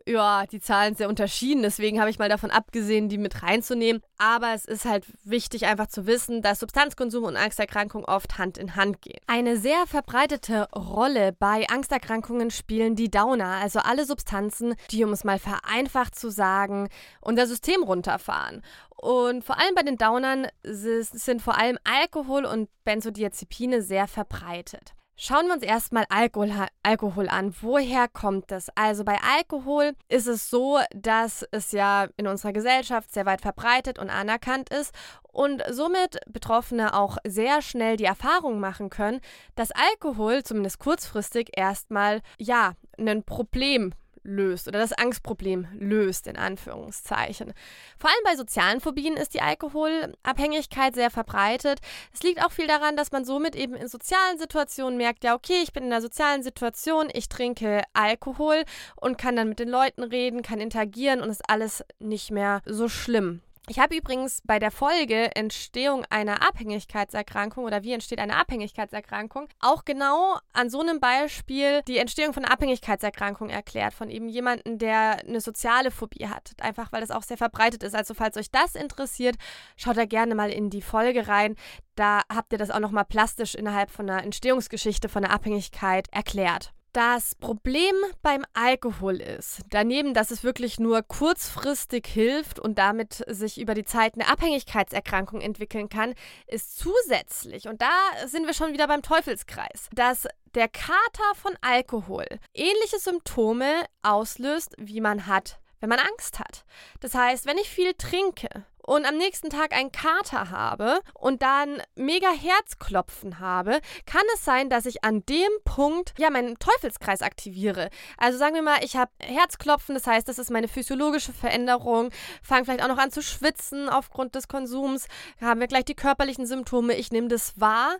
ja, 0.08 0.46
die 0.46 0.60
Zahlen 0.60 0.96
sehr 0.96 1.10
unterschieden. 1.10 1.64
Deswegen 1.64 2.00
habe 2.00 2.10
ich 2.10 2.20
mal 2.20 2.30
davon 2.30 2.52
abgesehen, 2.52 3.10
die 3.10 3.18
mit 3.18 3.44
reinzunehmen. 3.44 4.02
Aber 4.18 4.54
es 4.54 4.66
ist 4.66 4.86
halt 4.86 5.06
wichtig, 5.24 5.66
einfach 5.66 5.88
zu 5.88 6.06
wissen, 6.08 6.42
dass 6.42 6.60
Substanzkonsum 6.60 7.24
und 7.24 7.38
Angsterkrankung 7.38 8.06
oft 8.06 8.38
Hand 8.38 8.58
in 8.58 8.76
Hand 8.76 9.02
gehen. 9.02 9.20
Eine 9.28 9.58
sehr 9.58 9.86
verbreitete 9.88 10.68
Rolle 10.74 11.34
bei 11.34 11.68
Angsterkrankungen 11.70 12.52
spielen 12.52 12.96
die 12.96 13.12
Downer, 13.12 13.60
also 13.62 13.80
alle 13.80 14.06
Substanzen, 14.06 14.76
die, 14.92 15.04
um 15.04 15.12
es 15.12 15.24
mal 15.24 15.40
vereinfacht 15.40 16.16
zu 16.16 16.30
sagen, 16.30 16.90
unser 17.22 17.48
System 17.48 17.84
runterfahren. 17.84 18.62
Und 18.96 19.44
vor 19.44 19.60
allem 19.60 19.76
bei 19.76 19.84
den 19.84 19.98
Downern 19.98 20.48
sind 20.64 21.42
vor 21.42 21.58
allem 21.58 21.78
Alkohol 21.84 22.46
und 22.46 22.70
Benzodiazepine 22.86 23.82
sehr 23.82 24.08
verbreitet. 24.08 24.94
Schauen 25.16 25.46
wir 25.46 25.54
uns 25.54 25.64
erstmal 25.64 26.06
Alkohol, 26.10 26.52
Alkohol 26.82 27.30
an. 27.30 27.54
Woher 27.62 28.08
kommt 28.08 28.50
das? 28.50 28.70
Also 28.76 29.04
bei 29.04 29.20
Alkohol 29.38 29.94
ist 30.10 30.28
es 30.28 30.50
so, 30.50 30.80
dass 30.96 31.46
es 31.52 31.72
ja 31.72 32.08
in 32.18 32.26
unserer 32.26 32.52
Gesellschaft 32.52 33.14
sehr 33.14 33.28
weit 33.28 33.42
verbreitet 33.42 34.00
und 34.00 34.10
anerkannt 34.10 34.70
ist 34.70 34.92
und 35.32 35.62
somit 35.70 36.20
Betroffene 36.28 36.96
auch 36.96 37.18
sehr 37.26 37.62
schnell 37.62 37.96
die 37.96 38.06
Erfahrung 38.06 38.60
machen 38.60 38.90
können, 38.90 39.22
dass 39.54 39.70
Alkohol 39.72 40.44
zumindest 40.44 40.80
kurzfristig 40.80 41.52
erstmal 41.56 42.22
ja 42.40 42.74
ein 42.98 43.24
Problem 43.24 43.94
löst 44.24 44.68
oder 44.68 44.80
das 44.80 44.94
Angstproblem 44.94 45.68
löst, 45.78 46.28
in 46.28 46.38
Anführungszeichen. 46.38 47.54
Vor 47.98 48.10
allem 48.10 48.24
bei 48.26 48.36
sozialen 48.36 48.82
Phobien 48.82 49.16
ist 49.16 49.34
die 49.34 49.42
Alkoholabhängigkeit 49.42 50.96
sehr 50.96 51.10
verbreitet. 51.10 51.80
Es 52.14 52.24
liegt 52.24 52.44
auch 52.44 52.52
viel 52.52 52.68
daran, 52.68 52.96
dass 52.96 53.12
man 53.12 53.26
somit 53.26 53.56
eben 53.56 53.76
in 53.76 53.88
sozialen 53.88 54.38
Situationen 54.38 54.98
merkt, 54.98 55.24
ja, 55.24 55.36
okay, 55.36 55.62
ich 55.64 55.74
bin 55.74 55.84
in 55.84 55.92
einer 55.92 56.02
sozialen 56.02 56.44
Situation, 56.44 57.10
ich 57.14 57.30
trinke 57.30 57.84
Alkohol 57.94 58.64
und 58.96 59.18
kann 59.18 59.36
dann 59.36 59.50
mit 59.50 59.60
den 59.60 59.70
Leuten 59.70 60.04
reden, 60.04 60.42
kann 60.42 60.60
interagieren 60.60 61.22
und 61.22 61.30
ist 61.30 61.50
alles 61.50 61.84
nicht 62.00 62.32
mehr 62.32 62.62
so 62.66 62.88
schlimm. 62.90 63.42
Ich 63.70 63.80
habe 63.80 63.96
übrigens 63.96 64.42
bei 64.44 64.60
der 64.60 64.72
Folge 64.72 65.34
Entstehung 65.38 66.04
einer 66.10 66.46
Abhängigkeitserkrankung 66.46 67.64
oder 67.64 67.82
wie 67.82 67.94
entsteht 67.94 68.20
eine 68.20 68.36
Abhängigkeitserkrankung 68.36 69.48
auch 69.62 69.86
genau 69.86 70.38
an 70.52 70.70
so 70.70 70.82
einem 70.82 71.00
Beispiel 71.00 71.82
die 71.84 71.98
Entstehung 71.98 72.34
von 72.34 72.44
Abhängigkeitserkrankung 72.44 73.50
erklärt, 73.50 73.94
von 73.94 74.10
eben 74.10 74.28
jemandem, 74.28 74.80
der 74.80 75.20
eine 75.26 75.40
soziale 75.40 75.92
Phobie 75.92 76.28
hat. 76.28 76.52
Einfach 76.60 76.92
weil 76.92 77.00
das 77.00 77.12
auch 77.12 77.24
sehr 77.24 77.38
verbreitet 77.38 77.84
ist. 77.84 77.96
Also 77.96 78.14
falls 78.14 78.36
euch 78.36 78.52
das 78.52 78.76
interessiert, 78.76 79.38
schaut 79.78 79.96
da 79.96 80.04
gerne 80.04 80.36
mal 80.36 80.52
in 80.52 80.70
die 80.70 80.82
Folge 80.82 81.30
rein. 81.30 81.56
Da 81.96 82.24
habt 82.28 82.52
ihr 82.52 82.60
das 82.60 82.70
auch 82.70 82.80
nochmal 82.80 83.06
plastisch 83.06 83.56
innerhalb 83.56 83.92
von 83.92 84.10
einer 84.10 84.24
Entstehungsgeschichte 84.24 85.08
von 85.08 85.24
einer 85.24 85.34
Abhängigkeit 85.34 86.10
erklärt. 86.12 86.74
Das 86.94 87.34
Problem 87.34 87.96
beim 88.22 88.46
Alkohol 88.54 89.20
ist, 89.20 89.62
daneben, 89.72 90.14
dass 90.14 90.30
es 90.30 90.44
wirklich 90.44 90.80
nur 90.80 91.02
kurzfristig 91.02 92.06
hilft 92.06 92.60
und 92.60 92.78
damit 92.78 93.24
sich 93.26 93.60
über 93.60 93.74
die 93.74 93.84
Zeit 93.84 94.14
eine 94.14 94.28
Abhängigkeitserkrankung 94.28 95.42
entwickeln 95.42 95.90
kann, 95.90 96.14
ist 96.46 96.78
zusätzlich, 96.78 97.68
und 97.68 97.82
da 97.82 97.90
sind 98.28 98.46
wir 98.46 98.54
schon 98.54 98.74
wieder 98.74 98.88
beim 98.88 99.02
Teufelskreis, 99.02 99.90
dass 99.96 100.28
der 100.54 100.68
Kater 100.68 101.34
von 101.34 101.54
Alkohol 101.62 102.28
ähnliche 102.54 103.00
Symptome 103.00 103.86
auslöst, 104.04 104.76
wie 104.78 105.02
man 105.02 105.26
hat, 105.26 105.60
wenn 105.80 105.90
man 105.90 105.98
Angst 105.98 106.38
hat. 106.38 106.64
Das 107.00 107.16
heißt, 107.16 107.48
wenn 107.48 107.58
ich 107.58 107.72
viel 107.72 107.96
trinke, 107.96 108.68
und 108.86 109.06
am 109.06 109.18
nächsten 109.18 109.50
Tag 109.50 109.74
einen 109.74 109.92
Kater 109.92 110.50
habe 110.50 111.00
und 111.14 111.42
dann 111.42 111.82
mega 111.96 112.30
Herzklopfen 112.30 113.40
habe, 113.40 113.80
kann 114.06 114.24
es 114.36 114.46
sein, 114.46 114.70
dass 114.70 114.86
ich 114.86 115.04
an 115.04 115.26
dem 115.26 115.50
Punkt 115.66 116.14
ja 116.18 116.30
meinen 116.30 116.60
Teufelskreis 116.60 117.22
aktiviere. 117.22 117.90
Also 118.18 118.38
sagen 118.38 118.56
wir 118.56 118.62
mal, 118.62 118.84
ich 118.84 118.96
habe 118.96 119.12
Herzklopfen, 119.20 119.96
das 119.96 120.06
heißt, 120.06 120.28
das 120.28 120.38
ist 120.38 120.52
meine 120.52 120.68
physiologische 120.68 121.34
Veränderung, 121.34 122.10
fange 122.42 122.66
vielleicht 122.66 122.84
auch 122.84 122.90
noch 122.90 122.98
an 122.98 123.12
zu 123.12 123.22
schwitzen 123.22 123.90
aufgrund 123.90 124.36
des 124.36 124.48
Konsums, 124.48 125.08
haben 125.42 125.60
wir 125.60 125.68
gleich 125.68 125.86
die 125.86 125.96
körperlichen 125.96 126.46
Symptome, 126.46 126.96
ich 126.96 127.12
nehme 127.12 127.30
das 127.30 127.60
wahr, 127.60 127.98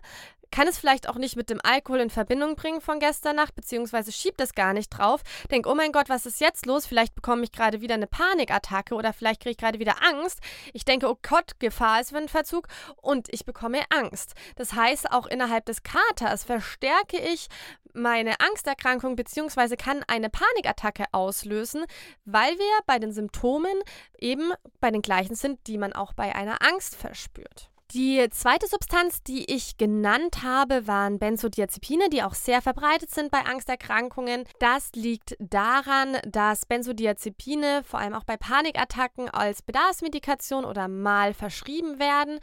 kann 0.54 0.68
es 0.68 0.78
vielleicht 0.78 1.08
auch 1.08 1.16
nicht 1.16 1.34
mit 1.34 1.50
dem 1.50 1.58
Alkohol 1.64 1.98
in 1.98 2.10
Verbindung 2.10 2.54
bringen 2.54 2.80
von 2.80 3.00
gestern 3.00 3.34
Nacht, 3.34 3.56
beziehungsweise 3.56 4.12
schiebt 4.12 4.40
es 4.40 4.54
gar 4.54 4.72
nicht 4.72 4.88
drauf. 4.90 5.20
Denk, 5.50 5.66
oh 5.66 5.74
mein 5.74 5.90
Gott, 5.90 6.08
was 6.08 6.26
ist 6.26 6.40
jetzt 6.40 6.64
los? 6.64 6.86
Vielleicht 6.86 7.16
bekomme 7.16 7.42
ich 7.42 7.50
gerade 7.50 7.80
wieder 7.80 7.94
eine 7.94 8.06
Panikattacke 8.06 8.94
oder 8.94 9.12
vielleicht 9.12 9.40
kriege 9.40 9.50
ich 9.50 9.56
gerade 9.56 9.80
wieder 9.80 9.96
Angst. 10.04 10.38
Ich 10.72 10.84
denke, 10.84 11.10
oh 11.10 11.18
Gott, 11.28 11.58
Gefahr 11.58 12.00
ist 12.00 12.10
für 12.10 12.18
einen 12.18 12.28
Verzug 12.28 12.68
und 13.02 13.34
ich 13.34 13.44
bekomme 13.44 13.80
Angst. 13.90 14.34
Das 14.54 14.74
heißt, 14.74 15.10
auch 15.10 15.26
innerhalb 15.26 15.66
des 15.66 15.82
Katers 15.82 16.44
verstärke 16.44 17.18
ich 17.18 17.48
meine 17.92 18.38
Angsterkrankung 18.38 19.16
beziehungsweise 19.16 19.76
kann 19.76 20.04
eine 20.06 20.30
Panikattacke 20.30 21.06
auslösen, 21.10 21.84
weil 22.26 22.56
wir 22.56 22.78
bei 22.86 23.00
den 23.00 23.10
Symptomen 23.10 23.74
eben 24.20 24.52
bei 24.78 24.92
den 24.92 25.02
gleichen 25.02 25.34
sind, 25.34 25.66
die 25.66 25.78
man 25.78 25.92
auch 25.92 26.12
bei 26.12 26.32
einer 26.32 26.62
Angst 26.62 26.94
verspürt. 26.94 27.70
Die 27.94 28.28
zweite 28.30 28.66
Substanz, 28.66 29.22
die 29.22 29.44
ich 29.54 29.76
genannt 29.76 30.42
habe, 30.42 30.88
waren 30.88 31.20
Benzodiazepine, 31.20 32.08
die 32.10 32.24
auch 32.24 32.34
sehr 32.34 32.60
verbreitet 32.60 33.10
sind 33.10 33.30
bei 33.30 33.44
Angsterkrankungen. 33.44 34.46
Das 34.58 34.90
liegt 34.96 35.36
daran, 35.38 36.16
dass 36.26 36.66
Benzodiazepine 36.66 37.84
vor 37.84 38.00
allem 38.00 38.14
auch 38.14 38.24
bei 38.24 38.36
Panikattacken 38.36 39.30
als 39.30 39.62
Bedarfsmedikation 39.62 40.64
oder 40.64 40.88
mal 40.88 41.34
verschrieben 41.34 42.00
werden 42.00 42.40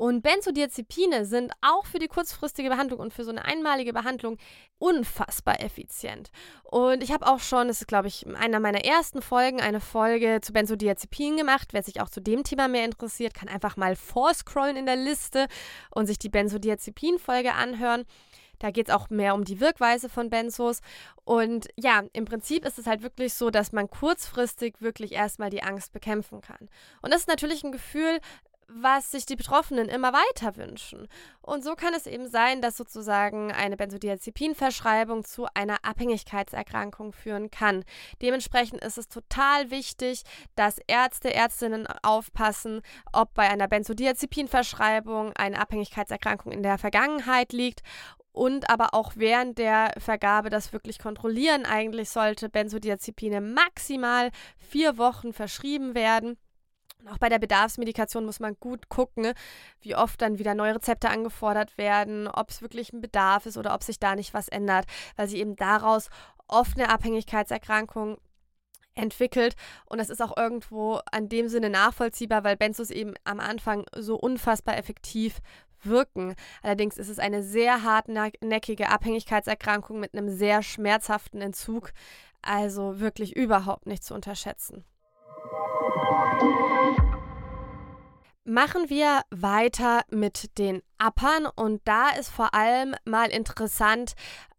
und 0.00 0.22
Benzodiazepine 0.22 1.26
sind 1.26 1.52
auch 1.60 1.84
für 1.84 1.98
die 1.98 2.08
kurzfristige 2.08 2.70
Behandlung 2.70 3.00
und 3.00 3.12
für 3.12 3.22
so 3.22 3.32
eine 3.32 3.44
einmalige 3.44 3.92
Behandlung 3.92 4.38
unfassbar 4.78 5.60
effizient. 5.60 6.30
Und 6.64 7.02
ich 7.02 7.12
habe 7.12 7.26
auch 7.26 7.40
schon, 7.40 7.68
das 7.68 7.82
ist 7.82 7.86
glaube 7.86 8.08
ich 8.08 8.26
einer 8.26 8.60
meiner 8.60 8.82
ersten 8.82 9.20
Folgen, 9.20 9.60
eine 9.60 9.78
Folge 9.78 10.40
zu 10.40 10.54
Benzodiazepinen 10.54 11.36
gemacht. 11.36 11.74
Wer 11.74 11.82
sich 11.82 12.00
auch 12.00 12.08
zu 12.08 12.22
dem 12.22 12.44
Thema 12.44 12.66
mehr 12.66 12.86
interessiert, 12.86 13.34
kann 13.34 13.50
einfach 13.50 13.76
mal 13.76 13.94
vorscrollen 13.94 14.78
in 14.78 14.86
der 14.86 14.96
Liste 14.96 15.48
und 15.90 16.06
sich 16.06 16.18
die 16.18 16.30
Benzodiazepin-Folge 16.30 17.52
anhören. 17.52 18.06
Da 18.58 18.70
geht 18.70 18.88
es 18.88 18.94
auch 18.94 19.10
mehr 19.10 19.34
um 19.34 19.44
die 19.44 19.60
Wirkweise 19.60 20.08
von 20.08 20.30
Benzos. 20.30 20.80
Und 21.24 21.68
ja, 21.76 22.04
im 22.14 22.24
Prinzip 22.24 22.64
ist 22.64 22.78
es 22.78 22.86
halt 22.86 23.02
wirklich 23.02 23.34
so, 23.34 23.50
dass 23.50 23.72
man 23.72 23.90
kurzfristig 23.90 24.76
wirklich 24.80 25.12
erstmal 25.12 25.50
die 25.50 25.62
Angst 25.62 25.92
bekämpfen 25.92 26.40
kann. 26.40 26.68
Und 27.02 27.12
das 27.12 27.22
ist 27.22 27.28
natürlich 27.28 27.64
ein 27.64 27.72
Gefühl, 27.72 28.20
was 28.72 29.10
sich 29.10 29.26
die 29.26 29.36
Betroffenen 29.36 29.88
immer 29.88 30.12
weiter 30.12 30.56
wünschen. 30.56 31.08
Und 31.42 31.64
so 31.64 31.74
kann 31.74 31.94
es 31.94 32.06
eben 32.06 32.28
sein, 32.28 32.62
dass 32.62 32.76
sozusagen 32.76 33.52
eine 33.52 33.76
Benzodiazepinverschreibung 33.76 35.24
zu 35.24 35.46
einer 35.54 35.84
Abhängigkeitserkrankung 35.84 37.12
führen 37.12 37.50
kann. 37.50 37.84
Dementsprechend 38.22 38.82
ist 38.82 38.98
es 38.98 39.08
total 39.08 39.70
wichtig, 39.70 40.22
dass 40.54 40.78
Ärzte, 40.86 41.34
Ärztinnen 41.34 41.86
aufpassen, 42.02 42.82
ob 43.12 43.34
bei 43.34 43.48
einer 43.48 43.68
Benzodiazepinverschreibung 43.68 45.32
eine 45.34 45.58
Abhängigkeitserkrankung 45.60 46.52
in 46.52 46.62
der 46.62 46.78
Vergangenheit 46.78 47.52
liegt 47.52 47.80
und 48.32 48.70
aber 48.70 48.94
auch 48.94 49.12
während 49.16 49.58
der 49.58 49.92
Vergabe 49.98 50.50
das 50.50 50.72
wirklich 50.72 50.98
kontrollieren. 50.98 51.66
Eigentlich 51.66 52.10
sollte 52.10 52.48
Benzodiazepine 52.48 53.40
maximal 53.40 54.30
vier 54.56 54.98
Wochen 54.98 55.32
verschrieben 55.32 55.94
werden 55.94 56.38
Auch 57.08 57.18
bei 57.18 57.28
der 57.28 57.38
Bedarfsmedikation 57.38 58.24
muss 58.24 58.40
man 58.40 58.56
gut 58.60 58.88
gucken, 58.88 59.32
wie 59.80 59.96
oft 59.96 60.20
dann 60.20 60.38
wieder 60.38 60.54
neue 60.54 60.74
Rezepte 60.74 61.08
angefordert 61.08 61.78
werden, 61.78 62.28
ob 62.28 62.50
es 62.50 62.62
wirklich 62.62 62.92
ein 62.92 63.00
Bedarf 63.00 63.46
ist 63.46 63.56
oder 63.56 63.74
ob 63.74 63.82
sich 63.82 63.98
da 63.98 64.14
nicht 64.14 64.34
was 64.34 64.48
ändert, 64.48 64.86
weil 65.16 65.28
sie 65.28 65.38
eben 65.38 65.56
daraus 65.56 66.08
oft 66.46 66.78
eine 66.78 66.90
Abhängigkeitserkrankung 66.90 68.18
entwickelt. 68.94 69.54
Und 69.86 69.98
das 69.98 70.10
ist 70.10 70.20
auch 70.20 70.36
irgendwo 70.36 71.00
an 71.10 71.28
dem 71.28 71.48
Sinne 71.48 71.70
nachvollziehbar, 71.70 72.44
weil 72.44 72.56
Benzos 72.56 72.90
eben 72.90 73.14
am 73.24 73.40
Anfang 73.40 73.86
so 73.96 74.16
unfassbar 74.16 74.76
effektiv 74.76 75.38
wirken. 75.82 76.34
Allerdings 76.62 76.98
ist 76.98 77.08
es 77.08 77.18
eine 77.18 77.42
sehr 77.42 77.82
hartnäckige 77.82 78.88
Abhängigkeitserkrankung 78.90 79.98
mit 79.98 80.14
einem 80.14 80.28
sehr 80.28 80.62
schmerzhaften 80.62 81.40
Entzug. 81.40 81.92
Also 82.42 83.00
wirklich 83.00 83.36
überhaupt 83.36 83.86
nicht 83.86 84.04
zu 84.04 84.14
unterschätzen. 84.14 84.84
Machen 88.44 88.90
wir 88.90 89.22
weiter 89.30 90.02
mit 90.10 90.58
den 90.58 90.82
Uppern 91.02 91.46
und 91.46 91.80
da 91.86 92.10
ist 92.10 92.30
vor 92.30 92.54
allem 92.54 92.94
mal 93.04 93.30
interessant, 93.30 94.14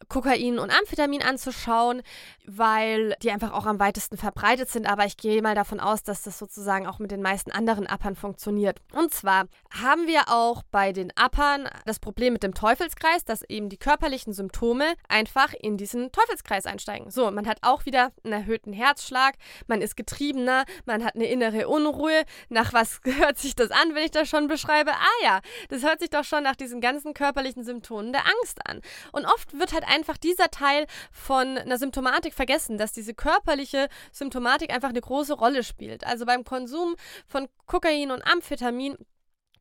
Kokain 0.09 0.59
und 0.59 0.77
Amphetamin 0.77 1.21
anzuschauen, 1.21 2.01
weil 2.45 3.15
die 3.21 3.31
einfach 3.31 3.53
auch 3.53 3.65
am 3.65 3.79
weitesten 3.79 4.17
verbreitet 4.17 4.69
sind. 4.69 4.85
Aber 4.85 5.05
ich 5.05 5.17
gehe 5.17 5.41
mal 5.41 5.55
davon 5.55 5.79
aus, 5.79 6.03
dass 6.03 6.23
das 6.23 6.37
sozusagen 6.37 6.87
auch 6.87 6.99
mit 6.99 7.11
den 7.11 7.21
meisten 7.21 7.51
anderen 7.51 7.87
Appern 7.87 8.15
funktioniert. 8.15 8.79
Und 8.93 9.13
zwar 9.13 9.45
haben 9.81 10.07
wir 10.07 10.23
auch 10.27 10.63
bei 10.71 10.91
den 10.91 11.11
Appern 11.15 11.69
das 11.85 11.99
Problem 11.99 12.33
mit 12.33 12.43
dem 12.43 12.53
Teufelskreis, 12.53 13.23
dass 13.23 13.43
eben 13.43 13.69
die 13.69 13.77
körperlichen 13.77 14.33
Symptome 14.33 14.95
einfach 15.07 15.53
in 15.53 15.77
diesen 15.77 16.11
Teufelskreis 16.11 16.65
einsteigen. 16.65 17.09
So, 17.09 17.29
man 17.31 17.47
hat 17.47 17.59
auch 17.61 17.85
wieder 17.85 18.11
einen 18.23 18.33
erhöhten 18.33 18.73
Herzschlag, 18.73 19.35
man 19.67 19.81
ist 19.81 19.95
getriebener, 19.95 20.65
man 20.85 21.03
hat 21.03 21.15
eine 21.15 21.25
innere 21.25 21.67
Unruhe. 21.67 22.23
Nach 22.49 22.73
was 22.73 22.99
hört 23.05 23.37
sich 23.37 23.55
das 23.55 23.71
an, 23.71 23.95
wenn 23.95 24.03
ich 24.03 24.11
das 24.11 24.27
schon 24.27 24.47
beschreibe? 24.47 24.91
Ah 24.91 25.23
ja, 25.23 25.39
das 25.69 25.83
hört 25.83 25.99
sich 25.99 26.09
doch 26.09 26.25
schon 26.31 26.43
nach 26.43 26.55
diesen 26.55 26.81
ganzen 26.81 27.13
körperlichen 27.13 27.63
Symptomen 27.63 28.11
der 28.13 28.25
Angst 28.25 28.59
an. 28.65 28.81
Und 29.11 29.25
oft 29.25 29.59
wird 29.59 29.73
halt 29.73 29.87
einfach 29.87 30.17
dieser 30.17 30.49
Teil 30.49 30.87
von 31.11 31.57
einer 31.57 31.77
Symptomatik 31.77 32.33
vergessen, 32.33 32.77
dass 32.77 32.93
diese 32.93 33.13
körperliche 33.13 33.89
Symptomatik 34.11 34.73
einfach 34.73 34.89
eine 34.89 35.01
große 35.01 35.33
Rolle 35.33 35.63
spielt. 35.63 36.05
Also 36.05 36.25
beim 36.25 36.43
Konsum 36.43 36.95
von 37.27 37.47
Kokain 37.67 38.11
und 38.11 38.25
Amphetamin 38.25 38.97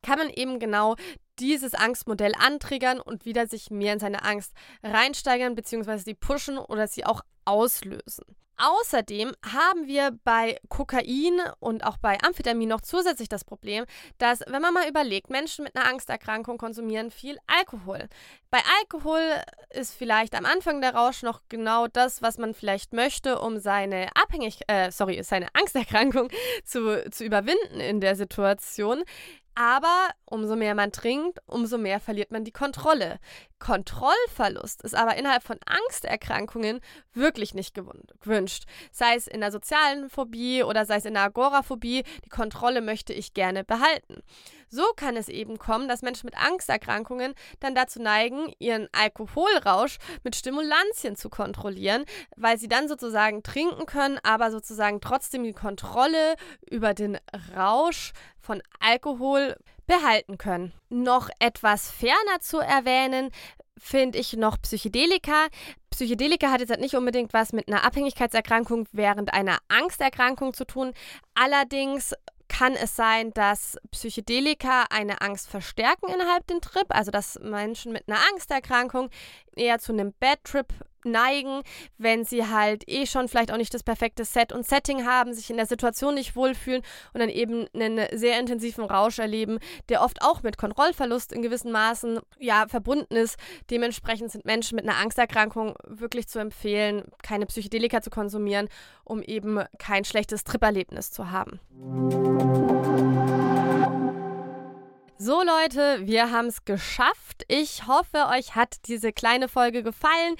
kann 0.01 0.17
man 0.17 0.29
eben 0.29 0.59
genau 0.59 0.95
dieses 1.39 1.75
Angstmodell 1.75 2.33
antriggern 2.39 2.99
und 2.99 3.25
wieder 3.25 3.47
sich 3.47 3.69
mehr 3.69 3.93
in 3.93 3.99
seine 3.99 4.23
Angst 4.23 4.53
reinsteigern, 4.83 5.55
beziehungsweise 5.55 6.03
sie 6.03 6.13
pushen 6.13 6.57
oder 6.57 6.87
sie 6.87 7.05
auch 7.05 7.21
auslösen. 7.45 8.25
Außerdem 8.63 9.31
haben 9.43 9.87
wir 9.87 10.11
bei 10.23 10.59
Kokain 10.69 11.41
und 11.59 11.83
auch 11.83 11.97
bei 11.97 12.19
Amphetamin 12.21 12.69
noch 12.69 12.81
zusätzlich 12.81 13.27
das 13.27 13.43
Problem, 13.43 13.85
dass, 14.19 14.41
wenn 14.45 14.61
man 14.61 14.71
mal 14.71 14.87
überlegt, 14.87 15.31
Menschen 15.31 15.63
mit 15.63 15.75
einer 15.75 15.87
Angsterkrankung 15.87 16.59
konsumieren 16.59 17.09
viel 17.09 17.37
Alkohol. 17.47 18.07
Bei 18.51 18.59
Alkohol 18.79 19.21
ist 19.71 19.95
vielleicht 19.95 20.35
am 20.35 20.45
Anfang 20.45 20.79
der 20.79 20.93
Rausch 20.93 21.23
noch 21.23 21.41
genau 21.49 21.87
das, 21.87 22.21
was 22.21 22.37
man 22.37 22.53
vielleicht 22.53 22.93
möchte, 22.93 23.39
um 23.39 23.57
seine 23.57 24.09
Abhängig 24.13 24.59
äh, 24.67 24.91
sorry, 24.91 25.23
seine 25.23 25.47
Angsterkrankung 25.53 26.29
zu, 26.63 27.09
zu 27.09 27.23
überwinden 27.23 27.79
in 27.79 27.99
der 27.99 28.15
Situation. 28.15 29.03
Aber 29.55 30.09
umso 30.25 30.55
mehr 30.55 30.75
man 30.75 30.91
trinkt, 30.91 31.39
umso 31.45 31.77
mehr 31.77 31.99
verliert 31.99 32.31
man 32.31 32.45
die 32.45 32.51
Kontrolle. 32.51 33.19
Kontrollverlust 33.61 34.81
ist 34.81 34.95
aber 34.95 35.15
innerhalb 35.15 35.43
von 35.43 35.59
Angsterkrankungen 35.65 36.81
wirklich 37.13 37.53
nicht 37.53 37.75
gewünscht. 37.75 38.63
Sei 38.91 39.15
es 39.15 39.27
in 39.27 39.39
der 39.39 39.51
sozialen 39.51 40.09
Phobie 40.09 40.63
oder 40.63 40.85
sei 40.85 40.95
es 40.95 41.05
in 41.05 41.13
der 41.13 41.23
Agoraphobie, 41.23 42.03
die 42.25 42.29
Kontrolle 42.29 42.81
möchte 42.81 43.13
ich 43.13 43.35
gerne 43.35 43.63
behalten. 43.63 44.23
So 44.67 44.83
kann 44.95 45.15
es 45.15 45.29
eben 45.29 45.59
kommen, 45.59 45.87
dass 45.87 46.01
Menschen 46.01 46.25
mit 46.25 46.37
Angsterkrankungen 46.37 47.35
dann 47.59 47.75
dazu 47.75 48.01
neigen, 48.01 48.51
ihren 48.57 48.87
Alkoholrausch 48.93 49.97
mit 50.23 50.35
Stimulantien 50.35 51.15
zu 51.15 51.29
kontrollieren, 51.29 52.05
weil 52.37 52.57
sie 52.57 52.67
dann 52.67 52.87
sozusagen 52.87 53.43
trinken 53.43 53.85
können, 53.85 54.17
aber 54.23 54.49
sozusagen 54.49 55.01
trotzdem 55.01 55.43
die 55.43 55.53
Kontrolle 55.53 56.35
über 56.69 56.93
den 56.93 57.19
Rausch 57.55 58.13
von 58.39 58.63
Alkohol 58.79 59.55
behalten 59.87 60.37
können. 60.37 60.73
Noch 60.89 61.29
etwas 61.39 61.91
ferner 61.91 62.39
zu 62.39 62.59
erwähnen, 62.59 63.31
finde 63.77 64.19
ich 64.19 64.33
noch 64.33 64.61
Psychedelika. 64.61 65.47
Psychedelika 65.89 66.51
hat 66.51 66.61
jetzt 66.61 66.69
halt 66.69 66.81
nicht 66.81 66.95
unbedingt 66.95 67.33
was 67.33 67.51
mit 67.51 67.67
einer 67.67 67.83
Abhängigkeitserkrankung 67.83 68.87
während 68.91 69.33
einer 69.33 69.57
Angsterkrankung 69.67 70.53
zu 70.53 70.65
tun. 70.65 70.93
Allerdings 71.33 72.13
kann 72.47 72.73
es 72.73 72.97
sein, 72.97 73.33
dass 73.33 73.77
Psychedelika 73.91 74.85
eine 74.89 75.21
Angst 75.21 75.49
verstärken 75.49 76.11
innerhalb 76.11 76.45
den 76.47 76.59
Trip, 76.59 76.85
also 76.89 77.09
dass 77.09 77.39
Menschen 77.39 77.93
mit 77.93 78.07
einer 78.07 78.19
Angsterkrankung 78.29 79.09
eher 79.55 79.79
zu 79.79 79.93
einem 79.93 80.13
Bad 80.19 80.43
Trip 80.43 80.67
neigen, 81.05 81.61
wenn 81.97 82.25
sie 82.25 82.47
halt 82.47 82.83
eh 82.87 83.05
schon 83.05 83.27
vielleicht 83.27 83.51
auch 83.51 83.57
nicht 83.57 83.73
das 83.73 83.83
perfekte 83.83 84.25
Set 84.25 84.51
und 84.51 84.67
Setting 84.67 85.05
haben, 85.05 85.33
sich 85.33 85.49
in 85.49 85.57
der 85.57 85.65
Situation 85.65 86.15
nicht 86.15 86.35
wohlfühlen 86.35 86.81
und 87.13 87.19
dann 87.19 87.29
eben 87.29 87.67
einen 87.73 88.05
sehr 88.17 88.39
intensiven 88.39 88.83
Rausch 88.83 89.19
erleben, 89.19 89.59
der 89.89 90.01
oft 90.01 90.21
auch 90.21 90.43
mit 90.43 90.57
Kontrollverlust 90.57 91.33
in 91.33 91.41
gewissen 91.41 91.71
Maßen 91.71 92.19
ja 92.39 92.65
verbunden 92.67 93.15
ist. 93.15 93.37
Dementsprechend 93.69 94.31
sind 94.31 94.45
Menschen 94.45 94.75
mit 94.75 94.87
einer 94.87 94.97
Angsterkrankung 94.97 95.75
wirklich 95.87 96.27
zu 96.27 96.39
empfehlen, 96.39 97.05
keine 97.23 97.45
Psychedelika 97.45 98.01
zu 98.01 98.09
konsumieren, 98.09 98.69
um 99.03 99.21
eben 99.21 99.59
kein 99.79 100.05
schlechtes 100.05 100.43
Tripperlebnis 100.43 101.11
zu 101.11 101.31
haben. 101.31 101.59
So 105.23 105.43
Leute, 105.43 106.07
wir 106.07 106.31
haben 106.31 106.47
es 106.47 106.65
geschafft. 106.65 107.45
Ich 107.47 107.85
hoffe, 107.85 108.25
euch 108.35 108.55
hat 108.55 108.87
diese 108.87 109.13
kleine 109.13 109.49
Folge 109.49 109.83
gefallen. 109.83 110.35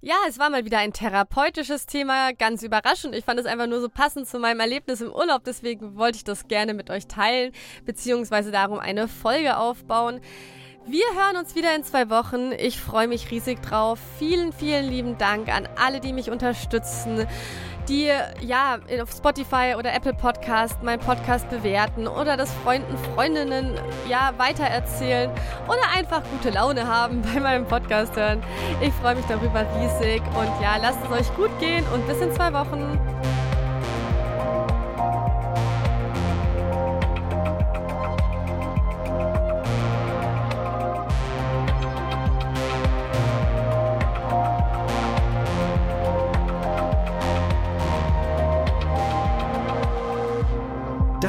Ja, 0.00 0.16
es 0.28 0.40
war 0.40 0.50
mal 0.50 0.64
wieder 0.64 0.78
ein 0.78 0.92
therapeutisches 0.92 1.86
Thema, 1.86 2.32
ganz 2.32 2.64
überraschend. 2.64 3.14
Ich 3.14 3.24
fand 3.24 3.38
es 3.38 3.46
einfach 3.46 3.68
nur 3.68 3.80
so 3.80 3.88
passend 3.88 4.26
zu 4.26 4.40
meinem 4.40 4.58
Erlebnis 4.58 5.00
im 5.02 5.12
Urlaub, 5.12 5.44
deswegen 5.44 5.94
wollte 5.94 6.16
ich 6.16 6.24
das 6.24 6.48
gerne 6.48 6.74
mit 6.74 6.90
euch 6.90 7.06
teilen, 7.06 7.52
beziehungsweise 7.84 8.50
darum 8.50 8.80
eine 8.80 9.06
Folge 9.06 9.56
aufbauen. 9.56 10.20
Wir 10.84 11.06
hören 11.14 11.36
uns 11.36 11.54
wieder 11.54 11.72
in 11.76 11.84
zwei 11.84 12.10
Wochen. 12.10 12.50
Ich 12.58 12.80
freue 12.80 13.06
mich 13.06 13.30
riesig 13.30 13.62
drauf. 13.62 14.00
Vielen, 14.18 14.52
vielen 14.52 14.90
lieben 14.90 15.16
Dank 15.16 15.48
an 15.48 15.68
alle, 15.76 16.00
die 16.00 16.12
mich 16.12 16.32
unterstützen 16.32 17.24
die 17.88 18.10
ja 18.40 18.78
auf 19.02 19.12
Spotify 19.12 19.74
oder 19.78 19.92
Apple 19.94 20.14
Podcast 20.14 20.82
meinen 20.82 21.00
Podcast 21.00 21.48
bewerten 21.50 22.06
oder 22.06 22.36
das 22.36 22.52
Freunden, 22.62 22.96
Freundinnen 23.14 23.78
ja 24.08 24.32
weitererzählen 24.38 25.30
oder 25.66 25.82
einfach 25.94 26.22
gute 26.30 26.50
Laune 26.50 26.86
haben 26.86 27.22
bei 27.34 27.40
meinem 27.40 27.66
Podcast 27.66 28.16
hören. 28.16 28.42
Ich 28.80 28.92
freue 28.94 29.16
mich 29.16 29.24
darüber 29.26 29.66
riesig 29.76 30.22
und 30.38 30.62
ja, 30.62 30.76
lasst 30.80 30.98
es 31.04 31.20
euch 31.20 31.36
gut 31.36 31.50
gehen 31.58 31.84
und 31.92 32.06
bis 32.06 32.20
in 32.20 32.32
zwei 32.32 32.52
Wochen. 32.52 32.98